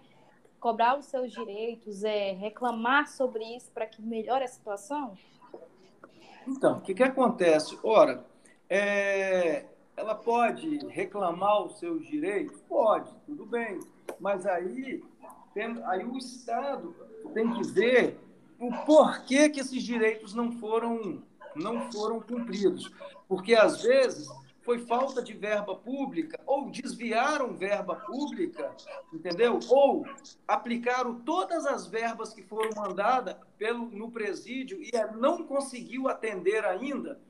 [0.61, 5.17] cobrar os seus direitos, é, reclamar sobre isso para que melhore a situação?
[6.47, 7.79] Então, o que, que acontece?
[7.83, 8.25] Ora,
[8.69, 9.65] é,
[9.97, 12.61] ela pode reclamar os seus direitos?
[12.69, 13.81] Pode, tudo bem.
[14.19, 15.03] Mas aí,
[15.55, 16.95] tem, aí o Estado
[17.35, 18.19] tem que ver
[18.59, 21.23] o porquê que esses direitos não foram,
[21.55, 22.91] não foram cumpridos.
[23.29, 24.29] Porque, às vezes,
[24.63, 28.75] foi falta de verba pública, ou desviaram verba pública,
[29.13, 29.59] entendeu?
[29.69, 30.07] Ou
[30.47, 37.21] aplicaram todas as verbas que foram mandadas pelo, no presídio e não conseguiu atender ainda.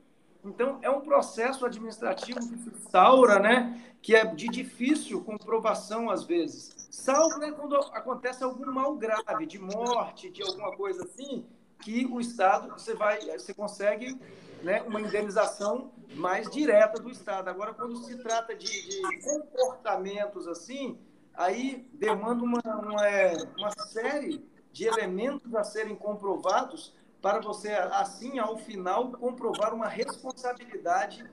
[0.45, 3.81] Então, é um processo administrativo que se instaura, né?
[4.03, 6.75] que é de difícil comprovação às vezes.
[6.91, 11.45] Salvo né, quando acontece algum mal grave, de morte, de alguma coisa assim,
[11.83, 14.17] que o Estado, você, vai, você consegue
[14.63, 17.49] né, uma indenização mais direta do Estado.
[17.49, 20.97] Agora, quando se trata de, de comportamentos assim,
[21.33, 28.39] aí demanda uma, uma, é, uma série de elementos a serem comprovados para você, assim,
[28.39, 31.29] ao final, comprovar uma responsabilidade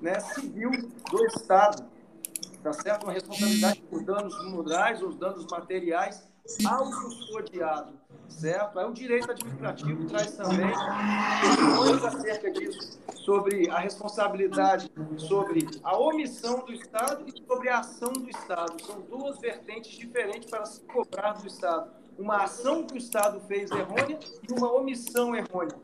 [0.00, 0.70] né, civil
[1.10, 1.88] do Estado.
[2.62, 3.04] Tá certo?
[3.04, 6.27] Uma responsabilidade por danos morais ou danos materiais
[6.66, 8.78] ao custodiado certo?
[8.78, 10.70] Aí o direito administrativo traz também
[11.40, 18.12] questões acerca disso, sobre a responsabilidade, sobre a omissão do Estado e sobre a ação
[18.12, 18.80] do Estado.
[18.84, 21.90] São duas vertentes diferentes para se cobrar do Estado.
[22.18, 25.76] Uma ação que o Estado fez errônea e uma omissão errônea.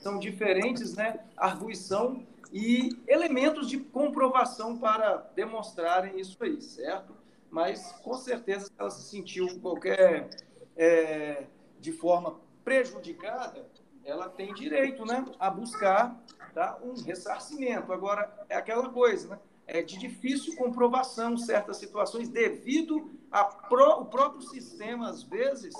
[0.00, 1.20] São diferentes, né?
[1.36, 7.15] Arguição e elementos de comprovação para demonstrarem isso aí, certo?
[7.56, 10.28] Mas, com certeza, ela se sentiu qualquer
[10.76, 11.44] é,
[11.80, 13.66] de forma prejudicada,
[14.04, 17.94] ela tem direito né, a buscar tá, um ressarcimento.
[17.94, 19.38] Agora, é aquela coisa, né?
[19.66, 25.74] É de difícil comprovação certas situações devido ao próprio sistema, às vezes,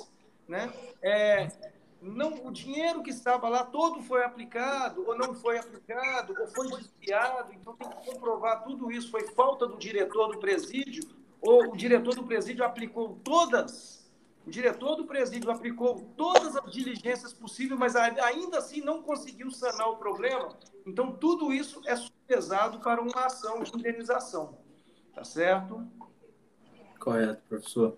[0.48, 0.72] né?
[1.02, 1.48] É,
[2.00, 6.68] não, o dinheiro que estava lá todo foi aplicado, ou não foi aplicado, ou foi
[6.68, 9.10] desviado, então tem que comprovar tudo isso.
[9.10, 11.04] Foi falta do diretor do presídio,
[11.46, 13.96] ou o diretor do presídio aplicou todas
[14.46, 19.88] o diretor do presídio aplicou todas as diligências possíveis, mas ainda assim não conseguiu sanar
[19.90, 20.56] o problema.
[20.86, 21.96] Então, tudo isso é
[22.28, 24.56] pesado para uma ação de indenização.
[25.12, 25.84] Tá certo?
[27.00, 27.96] Correto, professor.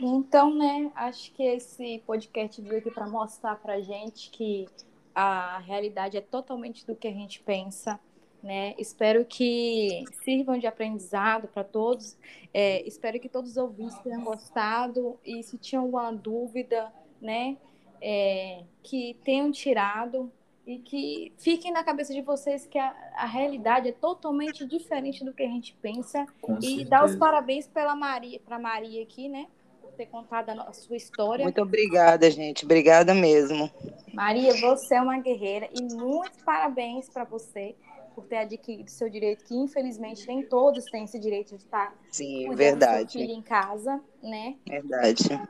[0.00, 4.66] Então, né, acho que esse podcast veio aqui para mostrar para gente que
[5.14, 8.00] a realidade é totalmente do que a gente pensa
[8.42, 8.74] né?
[8.78, 12.16] Espero que sirvam de aprendizado para todos.
[12.52, 17.56] É, espero que todos os ouvintes tenham gostado e se tinham alguma dúvida, né?
[18.00, 20.30] É, que tenham tirado
[20.64, 25.32] e que fiquem na cabeça de vocês que a, a realidade é totalmente diferente do
[25.32, 26.26] que a gente pensa.
[26.40, 26.90] Com e certeza.
[26.90, 29.46] dar os parabéns pela Maria, para Maria aqui, né?
[29.80, 31.42] Por ter contado a, a sua história.
[31.42, 32.64] Muito obrigada, gente.
[32.64, 33.68] Obrigada mesmo.
[34.12, 37.74] Maria, você é uma guerreira e muitos parabéns para você
[38.18, 42.52] por ter adquirido seu direito, que infelizmente nem todos têm esse direito de estar Sim,
[42.52, 43.12] verdade.
[43.12, 44.56] filho em casa, né?
[44.66, 45.40] Verdade.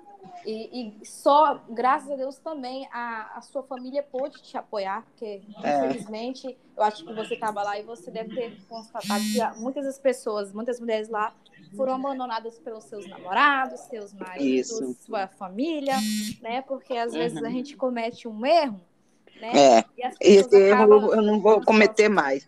[0.44, 5.40] E, e, só, graças a Deus, também a, a sua família pôde te apoiar, porque
[5.62, 5.86] é.
[5.86, 9.98] infelizmente eu acho que você estava lá e você deve ter constatado que muitas das
[9.98, 11.34] pessoas, muitas mulheres lá
[11.74, 14.96] foram abandonadas pelos seus namorados, seus maridos, Isso.
[15.06, 15.96] sua família,
[16.42, 16.60] né?
[16.62, 17.18] Porque às uhum.
[17.18, 18.78] vezes a gente comete um erro
[19.40, 19.52] né?
[19.54, 19.84] É,
[20.20, 22.46] esse erro eu não vou cometer mais.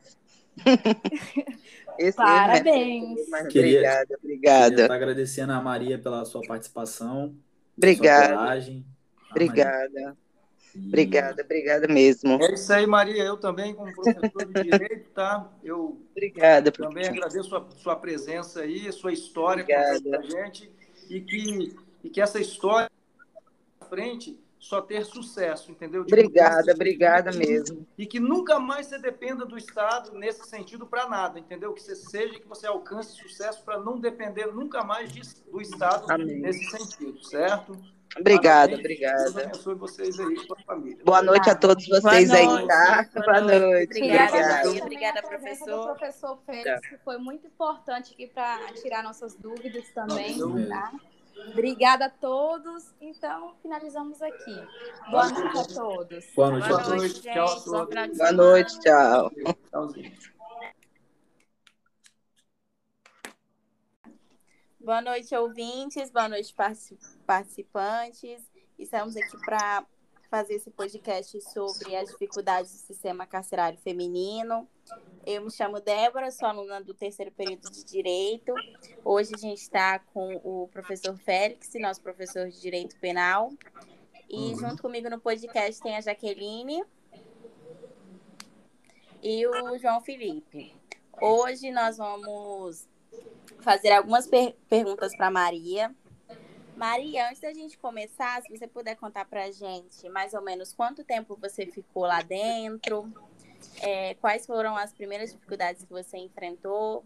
[1.98, 3.18] Esse Parabéns.
[3.28, 4.70] Erro, queria, obrigada, obrigada.
[4.70, 7.34] Queria estar agradecendo a Maria pela sua participação.
[7.76, 8.34] Obrigada.
[8.34, 8.86] Coragem,
[9.30, 10.16] obrigada.
[10.74, 10.88] E...
[10.88, 12.42] Obrigada, obrigada mesmo.
[12.42, 13.24] É isso aí, Maria.
[13.24, 15.50] Eu também, como professor de Direito, tá?
[15.62, 20.70] Eu obrigada, também agradeço a sua presença aí, a sua história com a gente
[21.08, 22.88] e que, e que essa história
[23.80, 26.04] à frente só ter sucesso, entendeu?
[26.04, 27.86] De obrigada, obrigada mesmo.
[27.96, 31.72] E que nunca mais você dependa do Estado nesse sentido para nada, entendeu?
[31.72, 36.04] Que você seja, que você alcance sucesso para não depender nunca mais de, do Estado
[36.12, 36.40] Amém.
[36.40, 37.72] nesse sentido, certo?
[38.18, 39.44] Obrigada, Deus obrigada.
[39.44, 40.98] abençoe vocês aí sua família.
[41.04, 43.08] Boa noite a todos vocês Boa aí, noite, tá?
[43.14, 43.94] boa noite.
[43.94, 44.82] Queria Obrigada, Maria.
[44.82, 45.96] Obrigada, a presença professor.
[45.96, 50.36] professor Félix, que foi muito importante aqui para tirar nossas dúvidas também,
[50.68, 50.92] tá?
[51.52, 52.92] Obrigada a todos.
[53.00, 54.54] Então, finalizamos aqui.
[55.10, 56.26] Boa noite a todos.
[56.34, 57.64] Boa noite Boa noite, Tchau a gente.
[57.64, 57.88] Bom todos.
[57.88, 59.30] final de Boa noite, tchau.
[64.78, 66.10] Boa noite, ouvintes.
[66.10, 68.42] Boa noite, partici- participantes.
[68.78, 69.86] Estamos aqui para
[70.30, 74.68] fazer esse podcast sobre as dificuldades do sistema carcerário feminino.
[75.26, 78.52] Eu me chamo Débora, sou aluna do terceiro período de Direito.
[79.04, 83.52] Hoje a gente está com o professor Félix, nosso professor de Direito Penal.
[84.28, 84.56] E Uhum.
[84.58, 86.82] junto comigo no podcast tem a Jaqueline
[89.22, 90.74] e o João Felipe.
[91.20, 92.88] Hoje nós vamos
[93.60, 95.94] fazer algumas per- perguntas para Maria.
[96.76, 100.72] Maria, antes da gente começar, se você puder contar para a gente mais ou menos
[100.72, 103.12] quanto tempo você ficou lá dentro,
[103.82, 107.04] é, quais foram as primeiras dificuldades que você enfrentou?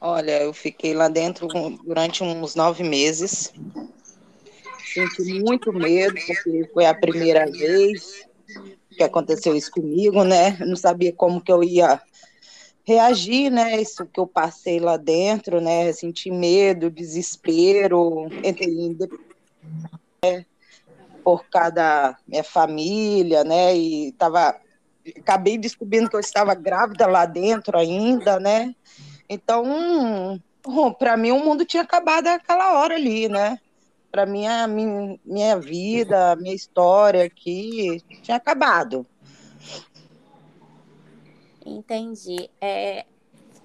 [0.00, 1.46] Olha, eu fiquei lá dentro
[1.84, 3.52] durante uns nove meses.
[4.92, 8.26] Senti muito medo, porque foi a primeira vez
[8.90, 10.56] que aconteceu isso comigo, né?
[10.60, 12.00] Eu não sabia como que eu ia
[12.84, 13.80] reagir, né?
[13.80, 15.92] Isso que eu passei lá dentro, né?
[15.92, 18.96] Senti medo, desespero, entrei?
[21.22, 23.76] Por causa da minha família, né?
[23.76, 24.56] E tava,
[25.18, 28.74] acabei descobrindo que eu estava grávida lá dentro ainda, né?
[29.28, 30.40] Então,
[30.98, 33.58] para mim, o mundo tinha acabado aquela hora ali, né?
[34.10, 39.06] Para mim, a minha, minha vida, minha história aqui tinha acabado.
[41.64, 42.50] Entendi.
[42.60, 43.06] É,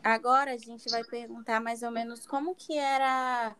[0.03, 3.55] agora a gente vai perguntar mais ou menos como que era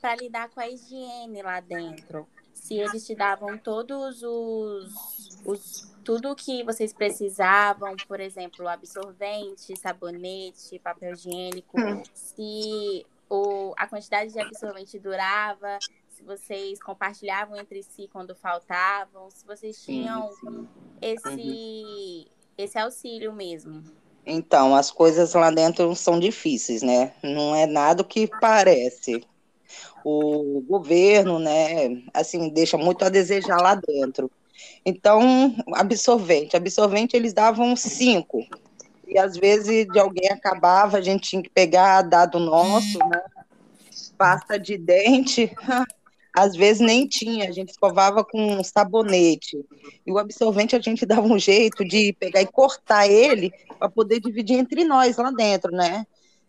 [0.00, 2.26] para lidar com a higiene lá dentro.
[2.66, 10.76] Se eles te davam todos os, os tudo que vocês precisavam, por exemplo, absorvente, sabonete,
[10.80, 11.76] papel higiênico,
[12.12, 19.46] se o, a quantidade de absorvente durava, se vocês compartilhavam entre si quando faltavam, se
[19.46, 20.28] vocês tinham
[21.00, 22.26] esse
[22.58, 23.84] esse auxílio mesmo.
[24.24, 27.14] Então, as coisas lá dentro são difíceis, né?
[27.22, 29.24] Não é nada o que parece.
[30.04, 34.30] O governo, né, assim, deixa muito a desejar lá dentro.
[34.84, 36.56] Então, absorvente.
[36.56, 38.46] Absorvente eles davam cinco.
[39.06, 43.22] E às vezes de alguém acabava, a gente tinha que pegar dado nosso, né?
[44.18, 45.52] Pasta de dente,
[46.36, 49.58] às vezes nem tinha, a gente escovava com sabonete.
[50.06, 54.20] E o absorvente a gente dava um jeito de pegar e cortar ele para poder
[54.20, 56.06] dividir entre nós lá dentro, né?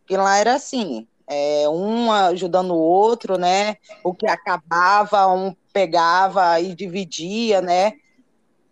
[0.09, 3.75] E lá era assim, é, um ajudando o outro, né?
[4.03, 7.93] O que acabava, um pegava e dividia, né?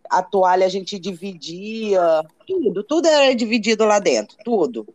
[0.09, 4.87] A toalha a gente dividia, tudo, tudo era dividido lá dentro, tudo.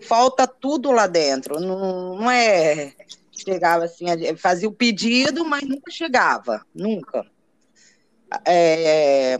[0.00, 2.92] Falta tudo lá dentro, não, não é
[3.32, 7.24] chegava assim, fazia o pedido, mas nunca chegava, nunca.
[8.44, 9.38] É,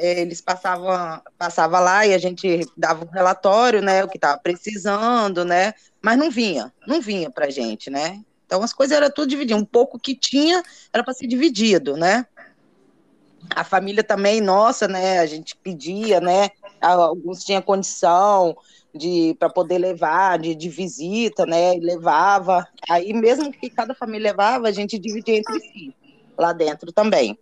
[0.00, 5.44] eles passavam, passava lá e a gente dava um relatório, né, o que estava precisando,
[5.44, 8.20] né, mas não vinha, não vinha para gente, né.
[8.46, 12.26] Então as coisas eram tudo dividido, um pouco que tinha era para ser dividido, né.
[13.54, 18.56] A família também, nossa, né, a gente pedia, né, alguns tinham condição,
[18.94, 21.74] de para poder levar de, de visita, né?
[21.74, 22.66] Levava.
[22.88, 25.94] Aí mesmo que cada família levava, a gente dividia entre si
[26.36, 27.38] lá dentro também.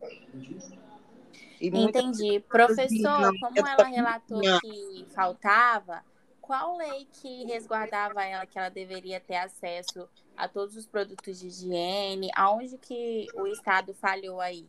[1.61, 3.33] E Entendi, professor.
[3.41, 6.05] Como ela relatou que faltava,
[6.41, 11.49] qual lei que resguardava ela que ela deveria ter acesso a todos os produtos de
[11.49, 12.31] higiene?
[12.35, 14.67] Aonde que o Estado falhou aí?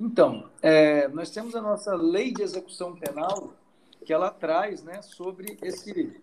[0.00, 3.54] Então, é, nós temos a nossa lei de execução penal
[4.04, 6.20] que ela traz né, sobre esse,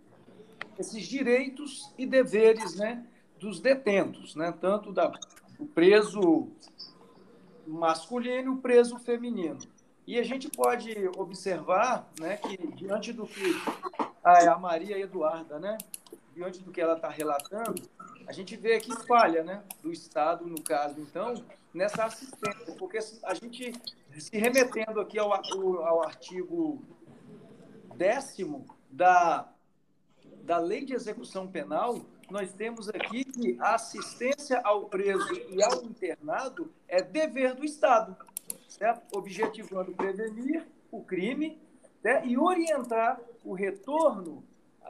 [0.78, 3.06] esses direitos e deveres né,
[3.40, 5.08] dos detentos, né, tanto da,
[5.58, 6.50] do preso
[7.74, 9.60] masculino e o preso feminino.
[10.06, 13.56] E a gente pode observar né, que, diante do que
[14.24, 15.78] a, Maria Eduarda, né,
[16.34, 17.82] diante do que ela está relatando,
[18.28, 21.34] a gente vê aqui falha né, do Estado, no caso, então,
[21.74, 23.74] nessa assistência, porque a gente,
[24.18, 26.82] se remetendo aqui ao, ao artigo
[27.96, 29.48] décimo da,
[30.44, 32.02] da Lei de Execução Penal,
[32.32, 38.16] nós temos aqui que a assistência ao preso e ao internado é dever do Estado,
[38.70, 39.18] certo?
[39.18, 41.62] objetivando prevenir o crime
[42.02, 42.26] né?
[42.26, 44.44] e orientar o retorno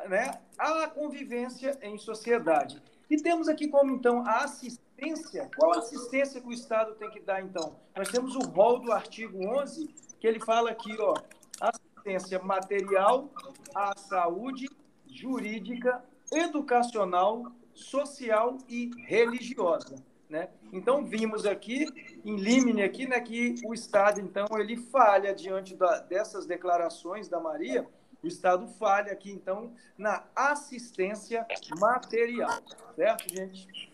[0.08, 2.82] né, à convivência em sociedade.
[3.10, 5.50] E temos aqui como, então, a assistência.
[5.58, 7.76] Qual assistência que o Estado tem que dar, então?
[7.96, 9.88] Nós temos o rol do artigo 11,
[10.20, 11.16] que ele fala aqui, ó,
[11.60, 13.30] assistência material
[13.76, 14.70] à saúde,
[15.08, 16.02] jurídica,
[16.32, 19.96] educacional, social e religiosa.
[20.30, 20.50] Né?
[20.72, 21.86] Então vimos aqui
[22.24, 27.38] em limine aqui, né, que o Estado então ele falha diante da, dessas declarações da
[27.38, 27.86] Maria,
[28.24, 31.46] o Estado falha aqui então na assistência
[31.78, 32.62] material,
[32.96, 33.92] certo, gente?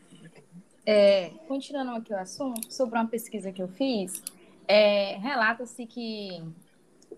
[0.85, 4.21] É, continuando aqui o assunto, sobre uma pesquisa que eu fiz,
[4.67, 6.43] é, relata-se que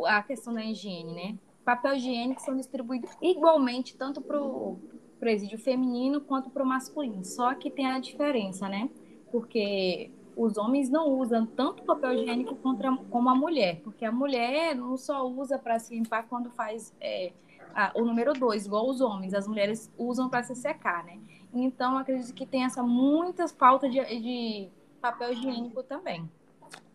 [0.05, 1.37] a questão da higiene, né?
[1.65, 4.79] Papel higiênico são distribuídos igualmente tanto para o
[5.19, 7.23] presídio feminino quanto para o masculino.
[7.25, 8.89] Só que tem a diferença, né?
[9.31, 14.75] porque os homens não usam tanto papel higiênico contra, como a mulher, porque a mulher
[14.75, 17.33] não só usa para se limpar quando faz é,
[17.73, 21.19] a, o número dois, igual os homens, as mulheres usam para se secar, né?
[21.53, 24.69] Então, acredito que tem essa muita falta de, de
[25.01, 26.29] papel higiênico também.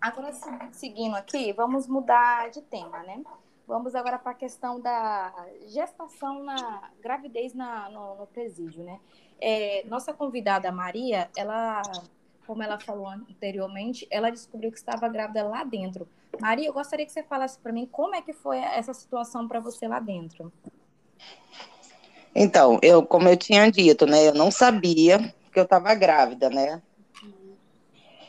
[0.01, 0.33] Agora,
[0.73, 3.23] seguindo aqui, vamos mudar de tema, né?
[3.67, 5.33] Vamos agora para a questão da
[5.69, 9.01] gestação na gravidez na, no, no presídio, né?
[9.41, 11.83] É, nossa convidada Maria, ela
[12.47, 16.07] como ela falou anteriormente, ela descobriu que estava grávida lá dentro.
[16.41, 19.61] Maria, eu gostaria que você falasse para mim como é que foi essa situação para
[19.61, 20.53] você lá dentro.
[22.35, 26.83] Então, eu, como eu tinha dito, né, eu não sabia que eu estava grávida, né?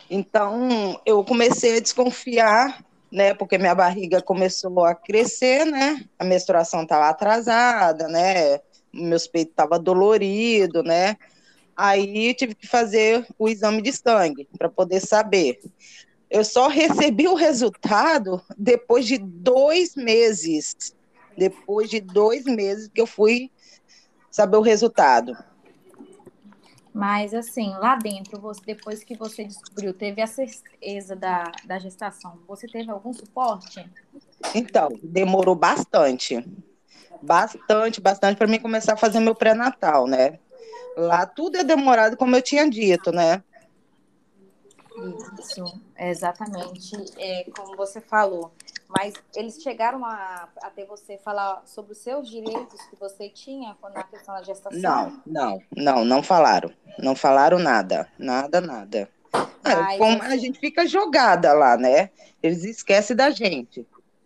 [0.10, 6.04] Então, eu comecei a desconfiar, né, porque minha barriga começou a crescer, né?
[6.20, 8.60] A menstruação estava atrasada, né?
[8.92, 11.16] Meus peitos estavam doloridos, né?
[11.78, 15.62] Aí tive que fazer o exame de sangue para poder saber.
[16.30, 20.76] Eu só recebi o resultado depois de dois meses.
[21.38, 23.50] Depois de dois meses que eu fui
[24.30, 25.38] saber o resultado.
[26.96, 32.40] Mas, assim, lá dentro, você, depois que você descobriu, teve a certeza da, da gestação,
[32.48, 33.86] você teve algum suporte?
[34.56, 36.42] Então, demorou bastante.
[37.22, 40.40] Bastante, bastante para mim começar a fazer meu pré-natal, né?
[40.96, 43.44] Lá tudo é demorado, como eu tinha dito, né?
[45.40, 46.96] Isso, exatamente.
[47.18, 48.52] É, como você falou.
[48.88, 53.76] Mas eles chegaram a, a ter você falar sobre os seus direitos que você tinha
[53.94, 54.80] na questão da gestação?
[54.80, 56.72] Não, não, não, não falaram.
[57.00, 58.08] Não falaram nada.
[58.18, 59.10] Nada, nada.
[59.64, 62.12] É, como a gente fica jogada lá, né?
[62.42, 63.86] Eles esquecem da gente.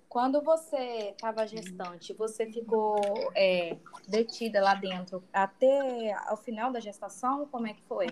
[0.10, 3.00] Quando você estava gestante, você ficou
[3.36, 7.48] é, detida lá dentro até o final da gestação?
[7.52, 8.08] Como é que foi?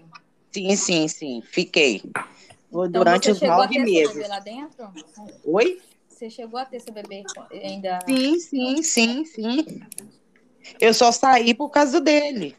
[0.51, 1.41] Sim, sim, sim.
[1.41, 2.01] Fiquei.
[2.69, 4.27] Então, Durante os nove meses.
[4.27, 4.91] Lá dentro?
[5.43, 5.81] Oi?
[6.07, 7.99] Você chegou a ter seu bebê ainda?
[8.07, 9.65] Sim, sim, sim, sim.
[10.81, 12.55] Eu só saí por causa dele.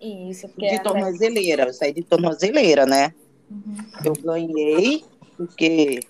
[0.00, 0.66] Isso, porque.
[0.66, 1.64] De tornozeleira.
[1.64, 3.14] Eu saí de tornozeleira, né?
[3.50, 3.76] Uhum.
[4.04, 5.04] Eu ganhei,
[5.36, 6.00] porque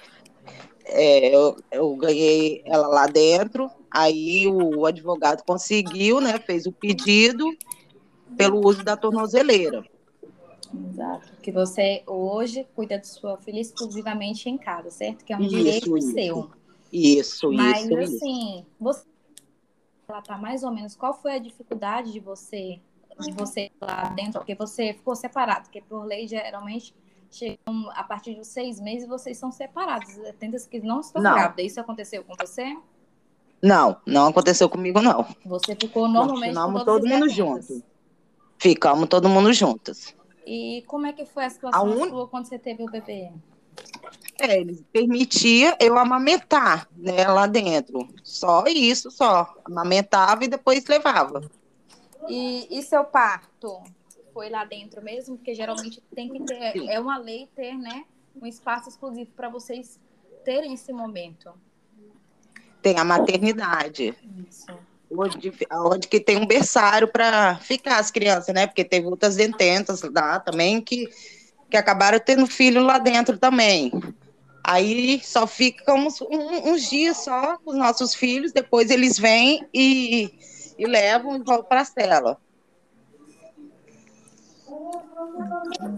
[0.85, 7.47] é, eu, eu, ganhei ela lá dentro, aí o advogado conseguiu, né, fez o pedido
[8.37, 9.85] pelo uso da tornozeleira.
[10.91, 15.25] Exato, que você hoje cuida de sua filha exclusivamente em casa, certo?
[15.25, 16.13] Que é um isso, direito isso.
[16.13, 16.51] seu.
[16.93, 17.95] Isso, Mas, isso.
[17.95, 19.05] Mas assim, você
[20.09, 22.81] ela tá mais ou menos, qual foi a dificuldade de você
[23.21, 26.95] de você lá dentro, porque você ficou separado, porque por lei geralmente
[27.31, 30.15] chegam a partir dos seis meses vocês são separados.
[30.39, 31.35] Tem que não estão não.
[31.35, 31.67] grávidas.
[31.67, 32.77] Isso aconteceu com você?
[33.61, 35.27] Não, não aconteceu comigo, não.
[35.45, 37.83] Você ficou normalmente Ficamos todo mundo junto.
[38.57, 40.15] Ficamos todo mundo juntos.
[40.51, 42.09] E como é que foi a situação a un...
[42.09, 43.31] sua quando você teve o bebê?
[44.41, 48.09] É, eles permitia eu amamentar, né, lá dentro.
[48.25, 49.55] Só isso, só.
[49.65, 51.43] Amamentava e depois levava.
[52.29, 53.83] E, e seu parto?
[54.39, 56.89] foi lá dentro mesmo, porque geralmente tem que ter, Sim.
[56.89, 58.05] é uma lei ter, né,
[58.41, 59.99] um espaço exclusivo para vocês
[60.45, 61.53] terem esse momento.
[62.81, 64.17] Tem a maternidade.
[64.49, 64.79] Isso.
[65.11, 68.67] Onde, onde que tem um berçário para ficar as crianças, né?
[68.67, 71.09] Porque teve outras dententas lá também que,
[71.71, 73.91] que acabaram tendo filho lá dentro também.
[74.63, 80.31] Aí só ficamos um, uns dias só com os nossos filhos, depois eles vêm e,
[80.77, 82.39] e levam e voltam para a cela.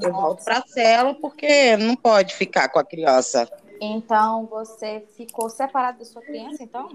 [0.01, 3.51] Eu volto para a cela porque não pode ficar com a criança.
[3.81, 6.89] Então, você ficou separado da sua criança, então?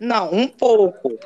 [0.00, 1.18] Não, um pouco.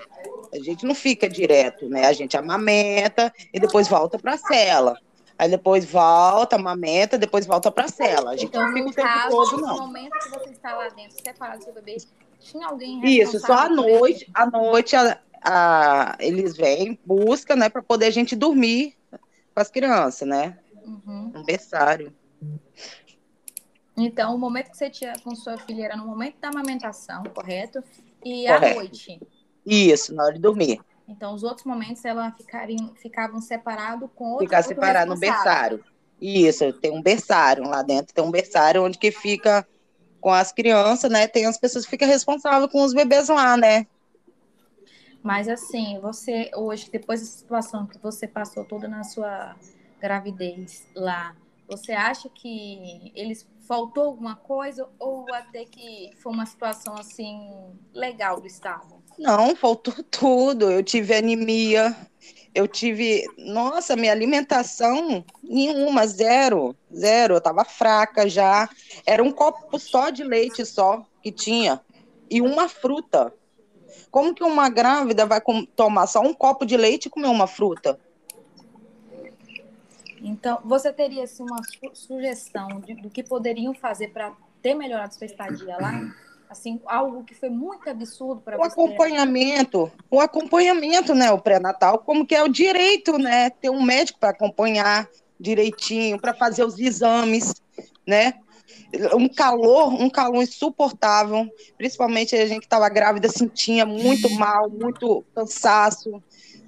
[0.52, 2.06] A gente não fica direto, né?
[2.06, 4.98] A gente amamenta e depois volta para a cela.
[5.38, 8.32] Aí depois volta, amamenta, depois volta para a cela.
[8.32, 9.76] A gente então, não fica o tempo caso, todo, não.
[9.76, 11.96] No momento que você está lá dentro, separado do seu bebê,
[12.40, 17.82] tinha alguém Isso, só à noite, à noite a, a, eles vêm, buscam, né, para
[17.82, 20.58] poder a gente dormir com as crianças, né?
[20.84, 21.32] Uhum.
[21.34, 22.14] Um berçário.
[23.96, 27.82] Então, o momento que você tinha com sua filha era no momento da amamentação, correto?
[28.24, 28.66] E Correto.
[28.66, 29.20] à noite.
[29.64, 30.80] Isso, na hora de dormir.
[31.06, 35.84] Então, os outros momentos ela ficariam, ficavam separados com outro Ficar separado no berçário.
[36.20, 39.66] Isso, tem um berçário lá dentro, tem um berçário onde que fica
[40.20, 41.28] com as crianças, né?
[41.28, 43.86] Tem as pessoas que ficam responsáveis com os bebês lá, né?
[45.22, 49.54] Mas assim, você hoje, depois dessa situação que você passou toda na sua
[50.00, 51.36] gravidez lá,
[51.68, 57.50] você acha que eles faltou alguma coisa ou até que foi uma situação assim
[57.92, 59.02] legal do estado?
[59.18, 60.70] Não, faltou tudo.
[60.70, 61.96] Eu tive anemia,
[62.54, 63.24] eu tive.
[63.38, 67.34] Nossa, minha alimentação, nenhuma, zero, zero.
[67.34, 68.68] Eu tava fraca já.
[69.06, 71.80] Era um copo só de leite só que tinha.
[72.30, 73.32] E uma fruta.
[74.10, 75.40] Como que uma grávida vai
[75.74, 77.98] tomar só um copo de leite e comer uma fruta?
[80.24, 85.14] Então, você teria assim, uma su- sugestão de- do que poderiam fazer para ter melhorado
[85.14, 86.00] sua estadia lá?
[86.48, 88.72] Assim, algo que foi muito absurdo para O você.
[88.72, 91.30] acompanhamento, o acompanhamento, né?
[91.30, 93.50] O pré-natal, como que é o direito, né?
[93.50, 95.06] Ter um médico para acompanhar
[95.38, 97.52] direitinho, para fazer os exames,
[98.06, 98.34] né?
[99.14, 101.46] Um calor, um calor insuportável,
[101.76, 106.22] principalmente a gente que estava grávida sentia muito mal, muito cansaço,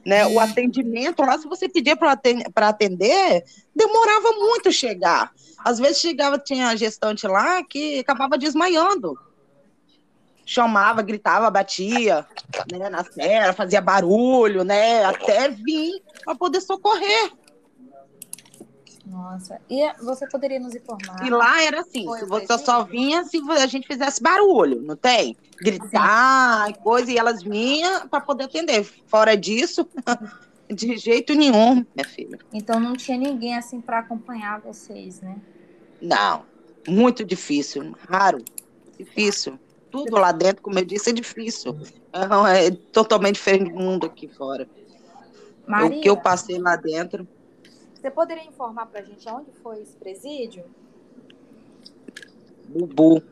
[0.07, 0.27] né?
[0.27, 3.45] O atendimento lá, se você pedia para atender,
[3.75, 5.33] demorava muito chegar.
[5.65, 9.19] Às vezes chegava, tinha gestante lá que acabava desmaiando
[10.49, 12.25] chamava, gritava, batia,
[12.71, 17.33] né, na cera, fazia barulho, né, até vir para poder socorrer.
[19.07, 19.61] Nossa.
[19.71, 21.25] E você poderia nos informar?
[21.25, 24.83] E lá era assim, Foi se o você só vinha se a gente fizesse barulho,
[24.83, 25.37] não tem?
[25.61, 28.85] Gritar e coisa, e elas vinham para poder atender.
[29.07, 29.89] Fora disso,
[30.69, 32.39] de jeito nenhum, minha filha.
[32.53, 35.37] Então não tinha ninguém assim para acompanhar vocês, né?
[36.03, 36.45] Não,
[36.89, 38.39] muito difícil, raro,
[38.99, 39.59] difícil.
[39.89, 41.79] Tudo lá dentro, como eu disse, é difícil.
[42.13, 44.69] É, é totalmente diferente do mundo aqui fora.
[45.67, 47.27] Maria, O que eu passei lá dentro.
[48.01, 50.64] Você poderia informar para a gente onde foi esse presídio?
[52.68, 53.22] Bubu.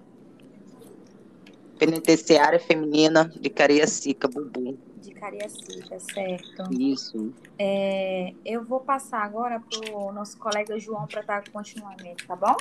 [1.78, 4.78] Penitenciária Feminina de Cariacica, Bubu.
[4.96, 6.72] De Cariacica, certo.
[6.72, 7.32] Isso.
[7.58, 12.56] É, eu vou passar agora para o nosso colega João para dar continuamento, tá bom?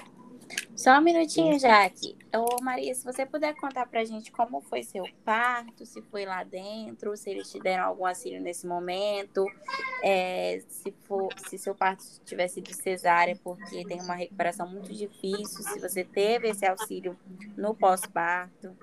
[0.76, 2.16] Só um minutinho, Jaque.
[2.36, 6.44] Ô, Maria, se você puder contar pra gente como foi seu parto, se foi lá
[6.44, 9.46] dentro, se eles te deram algum auxílio nesse momento,
[10.04, 15.64] é, se, for, se seu parto tivesse sido cesárea, porque tem uma recuperação muito difícil,
[15.64, 17.18] se você teve esse auxílio
[17.56, 18.76] no pós-parto.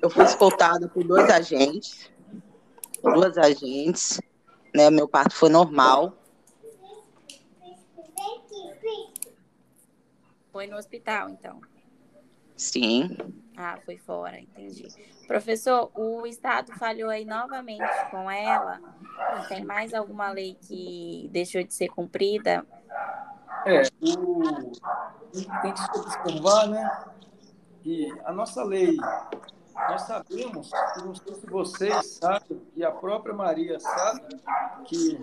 [0.00, 2.10] Eu fui escoltada por dois agentes.
[3.02, 4.20] Duas agentes.
[4.74, 4.90] Né?
[4.90, 6.16] Meu parto foi normal.
[10.52, 11.60] Foi no hospital, então.
[12.56, 13.16] Sim.
[13.56, 14.88] Ah, foi fora, entendi.
[15.26, 18.80] Professor, o Estado falhou aí novamente com ela.
[19.48, 22.66] Tem mais alguma lei que deixou de ser cumprida?
[23.64, 24.42] É, o,
[25.62, 27.04] tem que se observar, né?
[27.82, 28.96] Que a nossa lei,
[29.88, 34.40] nós sabemos, e não sei se vocês sabem, e a própria Maria sabe,
[34.84, 35.18] que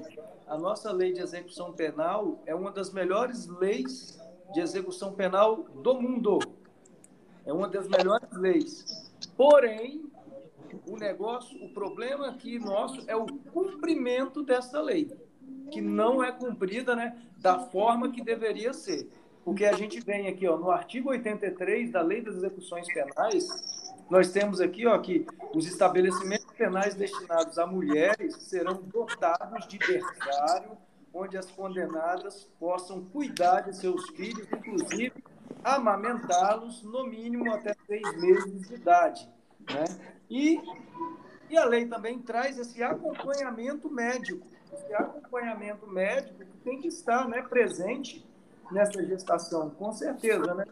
[0.48, 4.20] a nossa lei de execução penal é uma das melhores leis
[4.56, 6.40] de execução penal do mundo.
[7.46, 9.12] É uma das melhores leis.
[9.36, 10.06] Porém,
[10.88, 15.12] o negócio, o problema aqui nosso é o cumprimento dessa lei,
[15.70, 19.12] que não é cumprida, né, da forma que deveria ser.
[19.44, 23.46] Porque a gente vem aqui, ó, no artigo 83 da Lei das Execuções Penais,
[24.10, 30.78] nós temos aqui, ó, que os estabelecimentos penais destinados a mulheres serão dotados de berçário,
[31.16, 35.14] onde as condenadas possam cuidar de seus filhos, inclusive
[35.64, 39.30] amamentá-los no mínimo até seis meses de idade.
[39.62, 39.86] Né?
[40.30, 40.62] E,
[41.50, 47.30] e a lei também traz esse acompanhamento médico, esse acompanhamento médico que tem que estar
[47.30, 48.28] né, presente
[48.70, 50.54] nessa gestação, com certeza.
[50.54, 50.66] Né?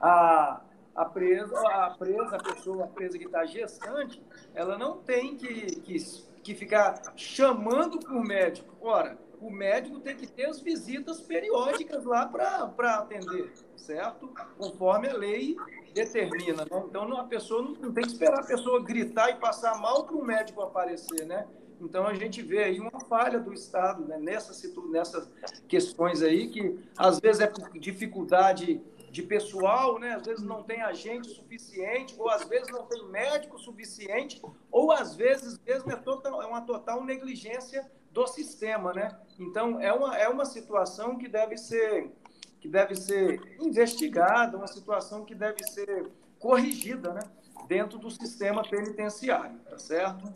[0.00, 0.60] A,
[0.92, 4.20] a, presa, a presa, a pessoa a presa que está gestante,
[4.54, 5.96] ela não tem que, que,
[6.42, 8.74] que ficar chamando por médico.
[8.80, 14.30] Ora, o médico tem que ter as visitas periódicas lá para atender, certo?
[14.56, 15.56] Conforme a lei
[15.92, 16.64] determina.
[16.64, 16.84] Né?
[16.88, 20.16] Então, a pessoa não, não, tem que esperar a pessoa gritar e passar mal para
[20.16, 21.46] o médico aparecer, né?
[21.80, 24.18] Então, a gente vê aí uma falha do Estado né?
[24.18, 25.30] nessas, nessas
[25.68, 28.80] questões aí, que às vezes é por dificuldade
[29.10, 30.14] de pessoal, né?
[30.14, 35.14] Às vezes não tem agente suficiente, ou às vezes não tem médico suficiente, ou às
[35.14, 39.14] vezes mesmo é, total, é uma total negligência do sistema, né?
[39.38, 42.10] Então, é uma, é uma situação que deve ser
[42.58, 47.20] que deve ser investigada, uma situação que deve ser corrigida, né?
[47.68, 50.32] Dentro do sistema penitenciário, tá certo?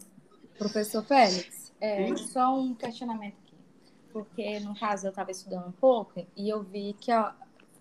[0.59, 3.57] Professor Félix, é, só um questionamento aqui.
[4.13, 7.33] Porque, no caso, eu estava estudando um pouco e eu vi que ó,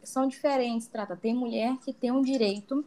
[0.01, 1.17] são diferentes trata.
[1.17, 2.85] Tem mulher que tem um direito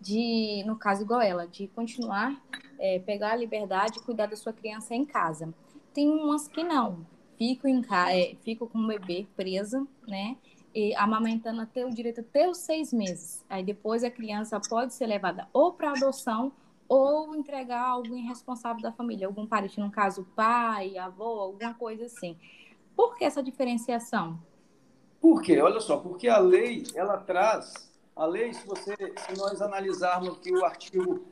[0.00, 2.40] de, no caso igual ela, de continuar,
[2.84, 5.54] é, pegar a liberdade e cuidar da sua criança em casa.
[5.94, 7.06] Tem umas que não,
[7.38, 10.36] ficam, em, é, ficam com o bebê presa, né?
[10.74, 13.42] E amamentando até o direito até os seis meses.
[13.48, 16.52] Aí depois a criança pode ser levada ou para adoção
[16.86, 22.04] ou entregar a alguém responsável da família, algum parente, no caso pai, avô, alguma coisa
[22.04, 22.36] assim.
[22.94, 24.38] Por que essa diferenciação?
[25.22, 25.58] Por quê?
[25.62, 30.52] Olha só, porque a lei, ela traz, a lei, se, você, se nós analisarmos aqui
[30.52, 31.24] o artigo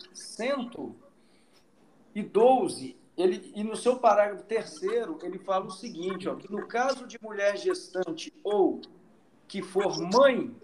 [2.15, 7.07] 112, ele, e no seu parágrafo terceiro, ele fala o seguinte, ó, que no caso
[7.07, 8.81] de mulher gestante ou
[9.47, 10.55] que for mãe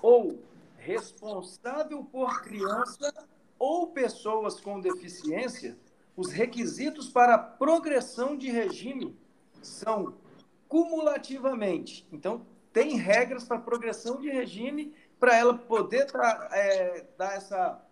[0.00, 0.38] ou
[0.76, 3.12] responsável por criança
[3.58, 5.76] ou pessoas com deficiência,
[6.16, 9.16] os requisitos para progressão de regime
[9.60, 10.14] são
[10.68, 12.06] cumulativamente.
[12.12, 16.06] Então, tem regras para progressão de regime para ela poder
[16.52, 17.84] é, dar essa,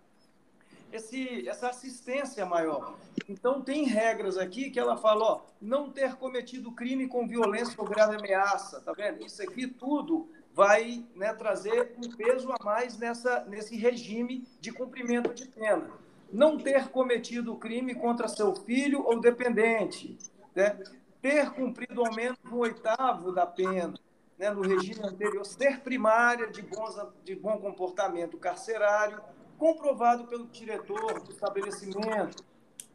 [0.92, 2.96] esse, essa assistência maior.
[3.28, 7.86] Então, tem regras aqui que ela fala, ó, não ter cometido crime com violência ou
[7.86, 9.24] grave ameaça, tá vendo?
[9.24, 15.34] Isso aqui tudo vai né, trazer um peso a mais nessa, nesse regime de cumprimento
[15.34, 15.90] de pena.
[16.32, 20.16] Não ter cometido crime contra seu filho ou dependente,
[20.54, 20.78] né?
[21.20, 23.94] ter cumprido ao menos um oitavo da pena,
[24.38, 29.20] né, no regime anterior, ser primária de, bons, de bom comportamento carcerário,
[29.58, 32.42] comprovado pelo diretor do estabelecimento,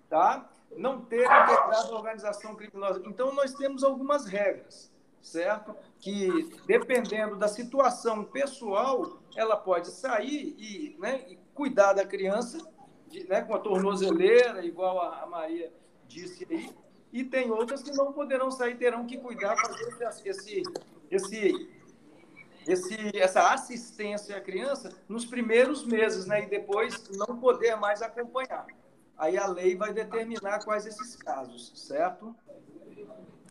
[0.10, 0.50] tá?
[0.78, 3.02] não ter integrado a organização criminosa.
[3.06, 4.92] Então, nós temos algumas regras
[5.22, 5.76] certo?
[6.00, 12.58] Que dependendo da situação pessoal, ela pode sair e, né, e cuidar da criança
[13.08, 15.72] de, né, com a tornozeleira, igual a, Maria
[16.08, 16.70] disse aí,
[17.14, 20.64] e tem outras que não poderão sair, terão que cuidar, fazer esse,
[21.10, 21.70] esse,
[22.68, 28.66] esse, essa assistência à criança nos primeiros meses, né, e depois não poder mais acompanhar.
[29.18, 32.36] Aí a lei vai determinar quais esses casos, certo?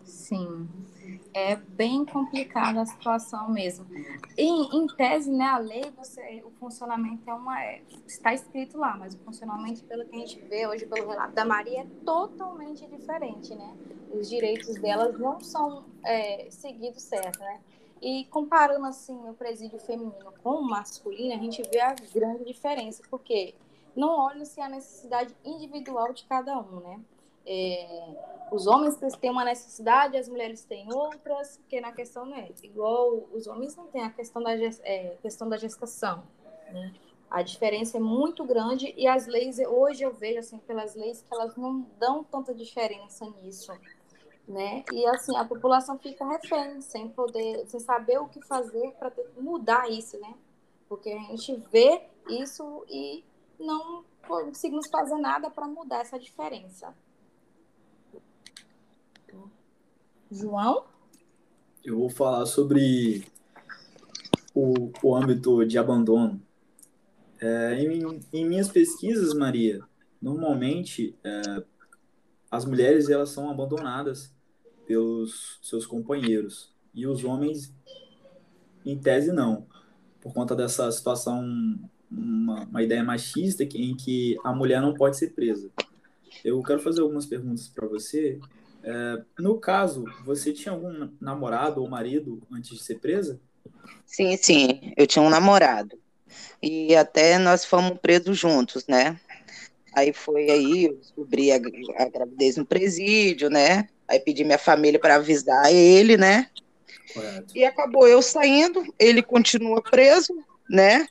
[0.05, 0.69] Sim
[1.33, 3.87] é bem complicada a situação mesmo.
[4.37, 7.63] Em, em tese, né, a lei, você, o funcionamento é uma.
[7.63, 11.35] É, está escrito lá, mas o funcionamento, pelo que a gente vê hoje, pelo relato
[11.35, 13.77] da Maria, é totalmente diferente, né?
[14.13, 17.61] Os direitos delas não são é, seguidos certo, né?
[18.01, 23.03] E comparando assim o presídio feminino com o masculino, a gente vê a grande diferença,
[23.11, 23.55] porque
[23.95, 27.01] não olha-se a necessidade individual de cada um, né?
[27.47, 28.15] É,
[28.53, 33.29] os homens têm uma necessidade, as mulheres têm outras, porque na questão não é igual
[33.33, 36.23] os homens não têm a questão da, é, questão da gestação.
[36.71, 36.93] Né?
[37.31, 41.33] A diferença é muito grande e as leis, hoje eu vejo assim pelas leis que
[41.33, 43.73] elas não dão tanta diferença nisso.
[44.51, 44.85] Né?
[44.93, 49.89] E assim, a população fica refém, sem poder, sem saber o que fazer para mudar
[49.89, 50.35] isso, né?
[50.89, 53.23] Porque a gente vê isso e
[53.61, 56.93] não conseguimos fazer nada para mudar essa diferença.
[60.29, 60.85] João?
[61.85, 63.25] Eu vou falar sobre
[64.53, 66.43] o, o âmbito de abandono.
[67.41, 69.81] É, em, em, minhas pesquisas, Maria,
[70.21, 71.63] normalmente é,
[72.51, 74.35] as mulheres elas são abandonadas
[74.91, 77.73] pelos seus companheiros e os homens,
[78.85, 79.65] em tese, não,
[80.21, 81.79] por conta dessa situação,
[82.11, 85.71] uma, uma ideia machista em que a mulher não pode ser presa.
[86.45, 88.41] Eu quero fazer algumas perguntas para você
[88.83, 93.41] é, no caso, você tinha algum namorado ou marido antes de ser presa?
[94.05, 95.97] Sim, sim, eu tinha um namorado.
[96.61, 99.21] E até nós fomos presos juntos, né?
[99.93, 101.61] Aí foi aí, eu descobri a,
[101.99, 103.89] a gravidez no presídio, né?
[104.11, 106.49] Aí pedi minha família para avisar ele, né?
[107.15, 107.57] Correto.
[107.57, 110.35] E acabou eu saindo, ele continua preso,
[110.69, 111.07] né?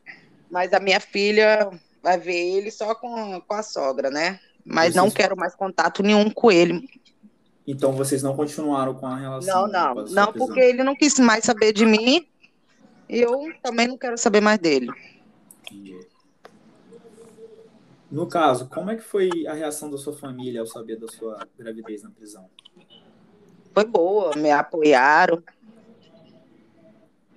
[0.51, 1.71] Mas a minha filha
[2.03, 4.37] vai ver ele só com, com a sogra, né?
[4.65, 4.95] Mas Vocês...
[4.95, 6.89] não quero mais contato nenhum com ele.
[7.65, 9.67] Então vocês não continuaram com a relação?
[9.67, 12.27] Não, não, não, porque ele não quis mais saber de mim.
[13.07, 14.89] E eu também não quero saber mais dele.
[15.63, 15.97] Entendi.
[18.11, 21.47] No caso, como é que foi a reação da sua família ao saber da sua
[21.57, 22.49] gravidez na prisão?
[23.73, 25.43] Foi boa, me apoiaram.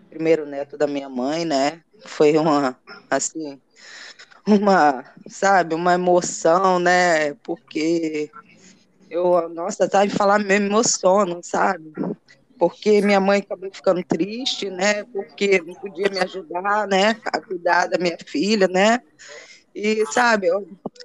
[0.08, 1.82] Primeiro neto da minha mãe, né?
[2.06, 2.78] Foi uma,
[3.10, 3.60] assim,
[4.46, 7.34] uma, sabe, uma emoção, né?
[7.34, 8.30] Porque
[9.10, 11.92] Eu, nossa, tá em falar me emociono, sabe?
[12.58, 15.04] Porque minha mãe acabou ficando triste, né?
[15.04, 17.20] Porque não podia me ajudar, né?
[17.26, 19.00] A cuidar da minha filha, né?
[19.74, 20.48] E, sabe,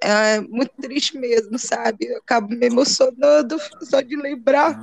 [0.01, 2.05] é muito triste mesmo, sabe?
[2.05, 4.77] Eu acabo me emocionando só de lembrar.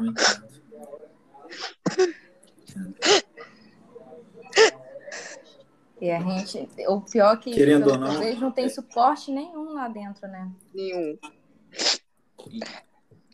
[6.01, 9.31] E a gente, o pior é que Querendo às ou não, vezes não tem suporte
[9.31, 10.51] nenhum lá dentro, né?
[10.75, 11.19] Nenhum.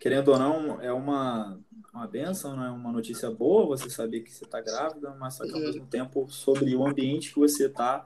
[0.01, 1.61] Querendo ou não, é uma,
[1.93, 2.71] uma benção, né?
[2.71, 6.29] uma notícia boa você saber que você está grávida, mas só que ao mesmo tempo
[6.29, 8.05] sobre o ambiente que você está,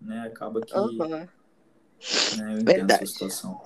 [0.00, 0.20] né?
[0.26, 1.28] Acaba que Aham.
[2.36, 3.04] Né, eu entendo Verdade.
[3.04, 3.60] essa situação.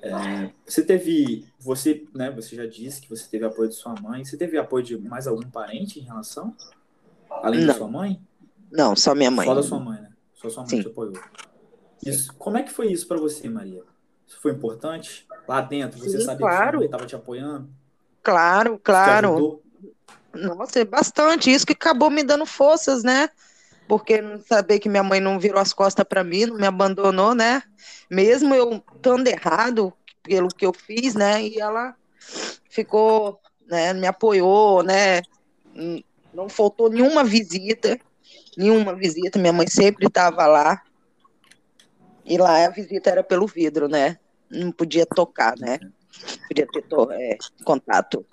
[0.00, 2.30] É, você teve, você, né?
[2.30, 4.24] Você já disse que você teve apoio de sua mãe.
[4.24, 6.54] Você teve apoio de mais algum parente em relação?
[7.30, 7.74] Além da Não.
[7.74, 8.20] sua mãe?
[8.70, 9.46] Não, só minha mãe.
[9.46, 10.10] Só da sua mãe, né?
[10.34, 10.82] Só sua mãe Sim.
[10.82, 11.14] te apoiou.
[12.04, 13.82] Isso, como é que foi isso para você, Maria?
[14.26, 15.26] Isso foi importante?
[15.48, 16.78] Lá dentro, você Sim, sabia que sua claro.
[16.78, 17.68] mãe estava te apoiando?
[18.22, 19.62] Claro, claro.
[20.32, 21.50] Nossa, é bastante.
[21.50, 23.28] Isso que acabou me dando forças, né?
[23.88, 27.34] Porque não saber que minha mãe não virou as costas para mim, não me abandonou,
[27.34, 27.62] né?
[28.10, 31.42] Mesmo eu estando errado pelo que eu fiz, né?
[31.42, 31.94] E ela
[32.68, 33.94] ficou, né?
[33.94, 35.22] Me apoiou, né?
[35.74, 36.02] Hum,
[36.34, 37.98] Não faltou nenhuma visita,
[38.56, 39.38] nenhuma visita.
[39.38, 40.82] Minha mãe sempre estava lá.
[42.26, 44.18] E lá a visita era pelo vidro, né?
[44.50, 45.78] Não podia tocar, né?
[46.46, 48.26] Podia ter to- é, contato.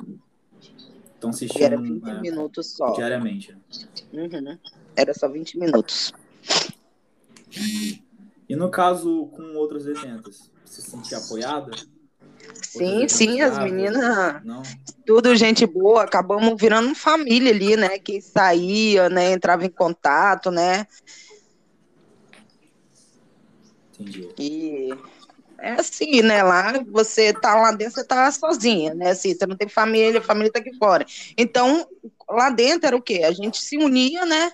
[1.18, 2.92] Então E assistiam era 20 é, minutos só.
[2.92, 3.54] diariamente.
[3.54, 3.60] né?
[4.14, 4.60] Uhum.
[4.96, 6.14] Era só 20 minutos.
[8.48, 11.72] E no caso com outras detentas, você se sentia apoiada?
[12.62, 14.62] Sim, sim, as meninas, Não?
[15.06, 17.98] tudo gente boa, acabamos virando família ali, né?
[18.00, 19.32] Quem saía, né?
[19.32, 20.86] Entrava em contato, né?
[24.00, 24.30] Entendi.
[24.38, 24.90] E
[25.58, 26.44] é assim, né?
[26.44, 29.12] Lá você tá lá dentro, você tá sozinha, né?
[29.12, 31.06] Assim, você não tem família, a família tá aqui fora.
[31.38, 31.88] Então,
[32.30, 33.24] lá dentro era o quê?
[33.24, 34.52] A gente se unia, né?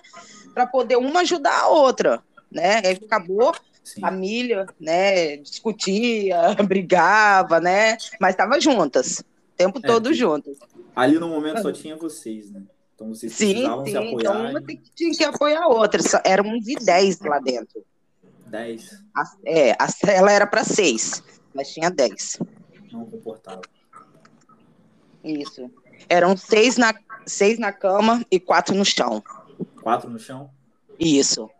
[0.54, 2.82] Para poder uma ajudar a outra, né?
[2.84, 4.00] Aí acabou Sim.
[4.00, 5.36] família, né?
[5.38, 7.96] Discutia, brigava, né?
[8.20, 9.24] Mas tava juntas, o
[9.56, 10.56] tempo É, todo juntas.
[10.94, 12.62] Ali no momento só tinha vocês, né?
[12.94, 13.90] Então vocês Sim, precisavam sim.
[13.92, 14.50] se Então apoiar.
[14.50, 16.02] uma em tem que- tinha que apoiar a outra.
[16.02, 17.84] Só- Éramos de 10 lá dentro.
[18.46, 21.22] 10 A, é, a cela era para seis,
[21.54, 22.38] mas tinha 10.
[22.92, 23.62] não comportavam.
[25.24, 25.70] Isso.
[26.08, 26.94] Eram seis na,
[27.26, 29.22] seis na cama e quatro no chão.
[29.80, 30.50] Quatro no chão?
[30.98, 31.50] Isso.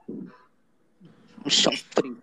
[1.44, 2.22] No chão frio.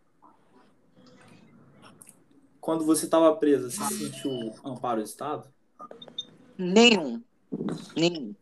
[2.61, 5.49] Quando você estava presa, você sentiu amparo do Estado?
[6.57, 7.22] Nenhum.
[7.95, 8.36] Nenhum.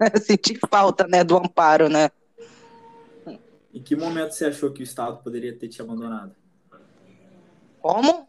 [0.22, 2.10] Senti falta, né, do amparo, né?
[3.72, 6.34] Em que momento você achou que o Estado poderia ter te abandonado?
[7.80, 8.28] Como?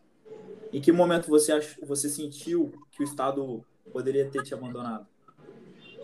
[0.72, 1.78] Em que momento você, ach...
[1.82, 2.72] você sentiu
[3.02, 5.08] que o Estado poderia ter te abandonado?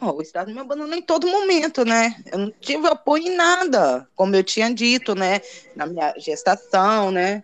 [0.01, 2.15] Ó, o Estado me abandonou em todo momento, né?
[2.31, 5.41] Eu não tive apoio em nada, como eu tinha dito, né?
[5.75, 7.43] Na minha gestação, né?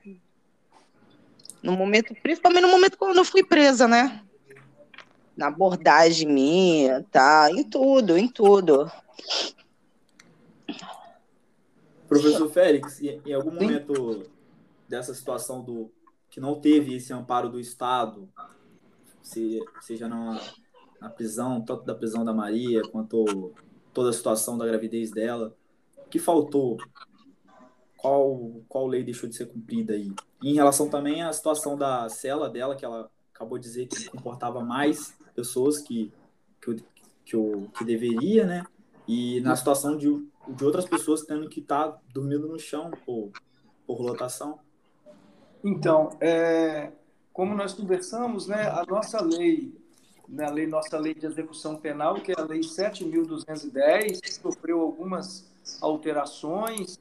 [1.62, 4.24] No momento, principalmente no momento quando eu fui presa, né?
[5.38, 7.50] Na abordagem minha, tá?
[7.52, 8.92] Em tudo, em tudo.
[12.08, 14.30] Professor Félix, em algum momento
[14.88, 15.92] dessa situação do
[16.30, 18.30] que não teve esse amparo do Estado,
[19.24, 20.40] seja na,
[21.00, 23.54] na prisão, tanto da prisão da Maria, quanto
[23.94, 25.56] toda a situação da gravidez dela,
[25.98, 26.78] o que faltou?
[27.98, 30.14] Qual, qual lei deixou de ser cumprida aí?
[30.42, 34.10] E em relação também à situação da cela dela, que ela acabou de dizer que
[34.10, 36.12] comportava mais pessoas que,
[36.62, 36.84] que,
[37.26, 37.38] que,
[37.78, 38.66] que deveria, né?
[39.08, 40.08] E na situação de,
[40.50, 43.32] de outras pessoas tendo que estar dormindo no chão por,
[43.88, 44.60] por lotação.
[45.64, 46.92] Então, é,
[47.34, 49.74] como nós conversamos, né, a nossa lei,
[50.30, 55.52] né, a lei, nossa lei de execução penal, que é a lei 7.210, sofreu algumas
[55.82, 57.00] alterações,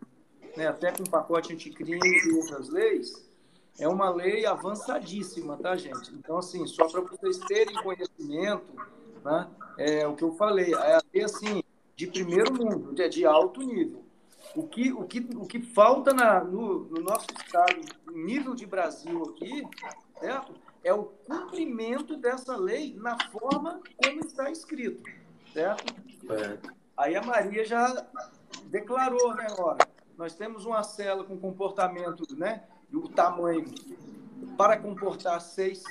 [0.57, 3.31] né, até com pacote anticrime e outras leis,
[3.79, 6.13] é uma lei avançadíssima, tá, gente?
[6.15, 8.73] Então, assim, só para vocês terem conhecimento,
[9.23, 11.63] né, é o que eu falei, é a lei, assim,
[11.95, 14.03] de primeiro mundo, de, de alto nível.
[14.55, 17.81] O que, o que, o que falta na, no, no nosso estado,
[18.13, 19.63] nível de Brasil aqui,
[20.23, 20.55] certo?
[20.85, 25.11] É o cumprimento dessa lei na forma como está escrito,
[25.53, 25.95] certo?
[26.97, 28.07] Aí a Maria já
[28.67, 33.65] declarou, né, ora, nós temos uma cela com comportamento, né, e o tamanho
[34.57, 35.83] para comportar seis,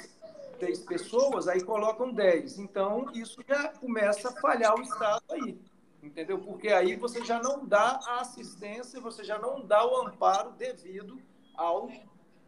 [0.60, 2.58] seis pessoas, aí colocam dez.
[2.58, 5.60] Então, isso já começa a falhar o Estado aí,
[6.02, 6.40] entendeu?
[6.40, 11.20] Porque aí você já não dá a assistência, você já não dá o amparo devido
[11.56, 11.90] ao,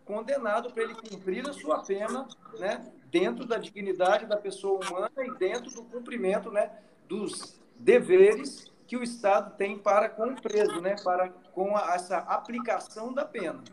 [0.05, 2.27] condenado para ele cumprir a sua pena,
[2.59, 6.71] né, dentro da dignidade da pessoa humana e dentro do cumprimento, né,
[7.07, 12.17] dos deveres que o Estado tem para com o preso, né, para com a, essa
[12.17, 13.63] aplicação da pena,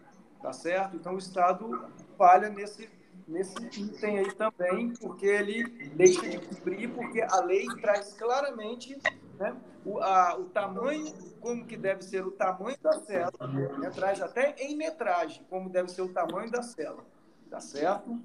[0.43, 0.97] tá certo?
[0.97, 2.89] Então o Estado falha nesse
[3.31, 5.63] nesse item aí também, porque ele
[5.95, 8.99] deixa de cumprir, porque a lei traz claramente
[9.41, 13.33] né, o, a, o tamanho, como que deve ser o tamanho da cela,
[13.79, 17.03] né, traz até em metragem, como deve ser o tamanho da cela,
[17.49, 18.21] tá certo?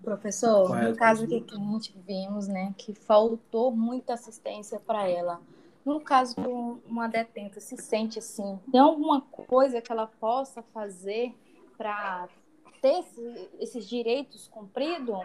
[0.00, 5.40] Professor, no caso que a gente vimos, né, que faltou muita assistência para ela.
[5.84, 6.48] No caso que
[6.88, 11.34] uma detenta se sente assim, tem alguma coisa que ela possa fazer
[11.76, 12.28] para
[12.80, 15.18] ter esse, esses direitos cumpridos?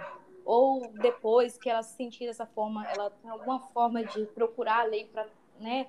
[0.46, 4.84] Ou depois que ela se sentir dessa forma, ela tem alguma forma de procurar a
[4.84, 5.28] lei para
[5.60, 5.88] né,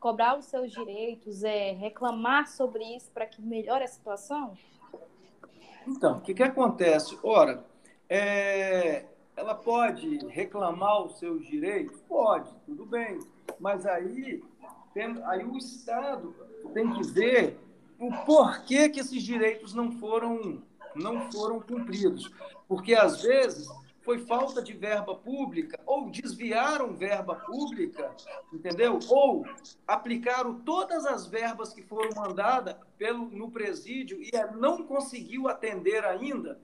[0.00, 4.56] cobrar os seus direitos, é, reclamar sobre isso para que melhore a situação?
[5.86, 7.18] Então, o que, que acontece?
[7.22, 7.64] Ora,
[8.08, 9.04] é,
[9.36, 12.00] ela pode reclamar os seus direitos?
[12.08, 13.18] Pode, tudo bem.
[13.60, 14.42] Mas aí,
[14.92, 16.34] tem, aí o Estado
[16.72, 17.58] tem que ver
[17.98, 20.62] o porquê que esses direitos não foram
[20.94, 22.30] não foram cumpridos.
[22.68, 23.68] Porque, às vezes,
[24.04, 28.14] foi falta de verba pública, ou desviaram verba pública,
[28.52, 28.98] entendeu?
[29.08, 29.46] Ou
[29.86, 36.60] aplicaram todas as verbas que foram mandadas pelo, no presídio e não conseguiu atender ainda.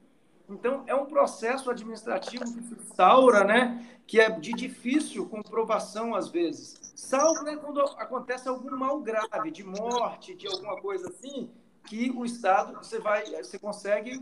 [0.48, 3.86] Então, é um processo administrativo que se instaura, né?
[4.10, 6.92] que é de difícil comprovação às vezes.
[6.96, 11.48] Salvo né, quando acontece algum mal grave, de morte, de alguma coisa assim,
[11.84, 14.20] que o Estado, você vai, você consegue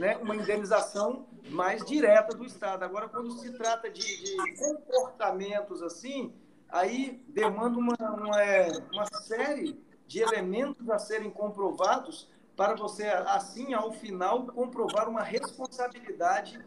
[0.00, 2.82] né, uma indenização mais direta do Estado.
[2.82, 6.32] Agora, quando se trata de, de comportamentos assim,
[6.70, 13.74] aí demanda uma, uma, é, uma série de elementos a serem comprovados para você, assim,
[13.74, 16.58] ao final, comprovar uma responsabilidade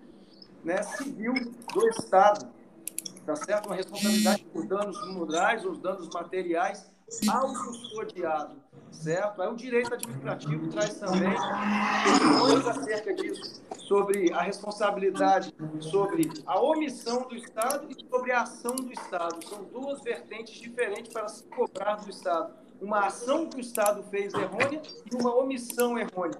[0.63, 1.33] né, civil
[1.73, 2.47] do Estado.
[3.25, 3.65] Tá certo?
[3.65, 6.92] Uma responsabilidade por danos morais ou danos materiais
[7.27, 9.41] ao custodiado certo?
[9.41, 11.33] Aí o direito administrativo traz também
[12.03, 18.75] questões acerca disso, sobre a responsabilidade, sobre a omissão do Estado e sobre a ação
[18.75, 19.43] do Estado.
[19.45, 22.53] São duas vertentes diferentes para se cobrar do Estado.
[22.81, 24.81] Uma ação que o Estado fez errônea
[25.11, 26.39] e uma omissão errônea.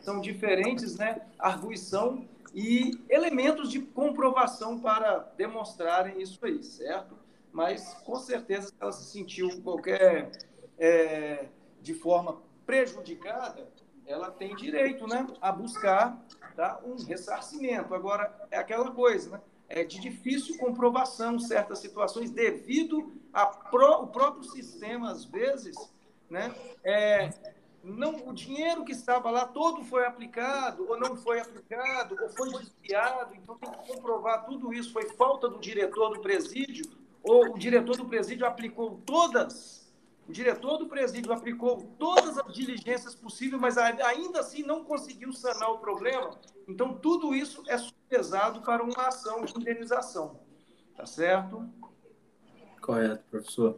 [0.00, 1.20] São diferentes, né?
[1.38, 7.19] Arguição e elementos de comprovação para demonstrarem isso aí, certo?
[7.52, 10.30] Mas, com certeza, se ela se sentiu qualquer
[10.78, 11.46] é,
[11.82, 13.68] de forma prejudicada,
[14.06, 16.20] ela tem direito né, a buscar
[16.56, 17.94] tá, um ressarcimento.
[17.94, 19.40] Agora, é aquela coisa, né?
[19.68, 25.76] É de difícil comprovação certas situações devido ao próprio sistema, às vezes,
[26.28, 26.52] né?
[26.82, 27.30] É,
[27.82, 32.50] não, o dinheiro que estava lá todo foi aplicado, ou não foi aplicado, ou foi
[32.50, 34.92] desviado, então tem que comprovar tudo isso.
[34.92, 36.84] Foi falta do diretor do presídio,
[37.22, 39.80] ou o diretor do presídio aplicou todas
[40.30, 45.72] o diretor do presídio aplicou todas as diligências possíveis, mas ainda assim não conseguiu sanar
[45.72, 46.38] o problema.
[46.68, 47.76] Então, tudo isso é
[48.08, 50.38] pesado para uma ação de indenização.
[50.96, 51.68] Tá certo?
[52.80, 53.76] Correto, professor.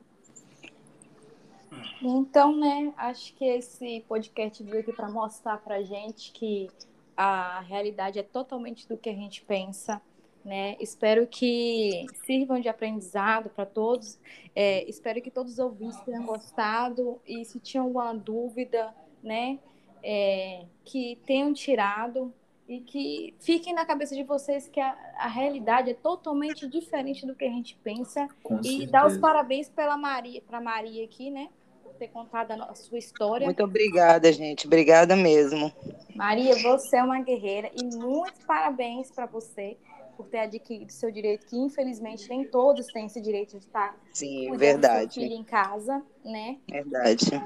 [2.03, 6.69] Então, né, acho que esse podcast veio aqui para mostrar para gente que
[7.17, 10.03] a realidade é totalmente do que a gente pensa
[10.45, 10.77] né?
[10.81, 14.19] Espero que sirvam de aprendizado para todos.
[14.55, 19.59] É, espero que todos os ouvintes tenham gostado e se tinham alguma dúvida, né?
[20.03, 22.33] É, que tenham tirado
[22.69, 27.35] e que fiquem na cabeça de vocês que a, a realidade é totalmente diferente do
[27.35, 28.29] que a gente pensa.
[28.43, 28.91] Com e certeza.
[28.91, 31.49] dar os parabéns pela Maria, para Maria aqui, né?
[31.85, 33.45] Por ter contado a, a sua história.
[33.45, 34.67] Muito obrigada, gente.
[34.67, 35.73] Obrigada mesmo.
[36.17, 39.77] Maria, você é uma guerreira e muitos parabéns para você
[40.23, 44.57] por ter adquirido seu direito, que infelizmente nem todos têm esse direito de estar Sim,
[44.57, 45.15] verdade.
[45.15, 46.59] filho em casa, né?
[46.71, 47.43] Verdade.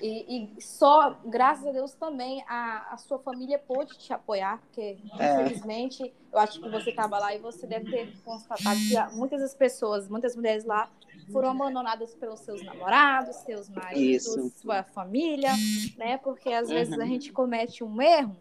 [0.00, 4.98] E, e só, graças a Deus, também a, a sua família pôde te apoiar, porque,
[5.18, 5.42] É.
[5.42, 9.54] infelizmente, eu acho que você estava lá e você deve ter constatado que muitas das
[9.54, 10.90] pessoas, muitas mulheres lá,
[11.32, 14.52] foram abandonadas pelos seus namorados, seus maridos, Isso.
[14.56, 15.52] sua família,
[15.96, 16.18] né?
[16.18, 18.36] Porque às vezes a gente comete um erro,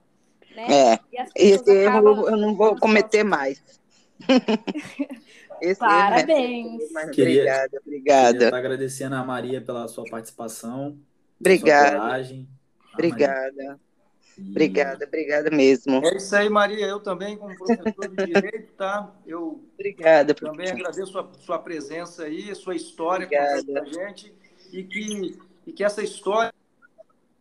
[0.56, 0.94] né?
[0.94, 1.00] É.
[1.16, 3.62] E as Esse erro acabam eu não vou cometer mais.
[5.62, 6.92] Esse erro é- Parabéns.
[6.92, 8.46] Mas Queria- Obrigada, Queria obrigada.
[8.46, 10.98] estar agradecendo a Maria pela sua participação, sua
[11.40, 12.48] Obrigada, coragem.
[12.94, 13.80] Obrigada, Maria.
[14.38, 16.06] E- obrigada, obrigada mesmo.
[16.06, 16.86] É isso aí, Maria.
[16.86, 19.10] Eu também, como professor de direito, tá?
[19.26, 20.76] Eu Obrigada, também professor.
[20.76, 24.34] agradeço sua, sua presença aí, sua história com a gente
[24.74, 26.54] e que, e que essa história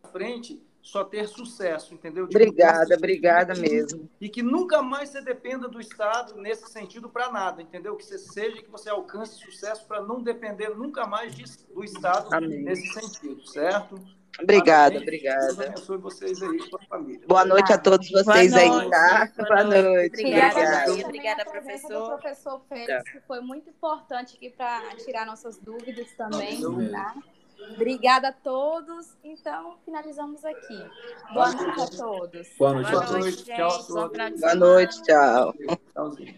[0.03, 2.27] à frente só ter sucesso, entendeu?
[2.27, 4.07] De Obrigada, obrigada mesmo.
[4.21, 7.95] E que nunca mais você dependa do Estado nesse sentido para nada, entendeu?
[7.95, 12.31] Que você seja, que você alcance sucesso para não depender nunca mais de- do Estado
[12.31, 12.61] Amém.
[12.61, 13.95] nesse sentido, certo?
[14.39, 15.21] Obrigada, Parabéns.
[15.23, 15.65] Deus obrigada.
[15.71, 17.25] abençoe vocês aí sua família.
[17.27, 19.31] Boa noite a todos vocês aí, noite, tá?
[19.37, 19.83] boa Boa noite.
[19.83, 20.19] noite.
[20.19, 20.87] Obrigada, Obrigada.
[20.91, 21.05] Maria.
[21.05, 21.99] Obrigada, professor.
[21.99, 26.61] do professor Félix, que foi muito importante aqui para tirar nossas dúvidas também,
[26.91, 27.15] tá?
[27.73, 29.15] Obrigada a todos.
[29.23, 30.85] Então, finalizamos aqui.
[31.33, 32.47] Boa noite a todos.
[32.57, 33.19] Boa noite a Boa todos.
[33.21, 33.85] noite, Tchau a todos.
[34.11, 34.55] final de Boa semana.
[34.55, 35.53] noite, tchau.
[35.93, 36.35] Tchauzinho.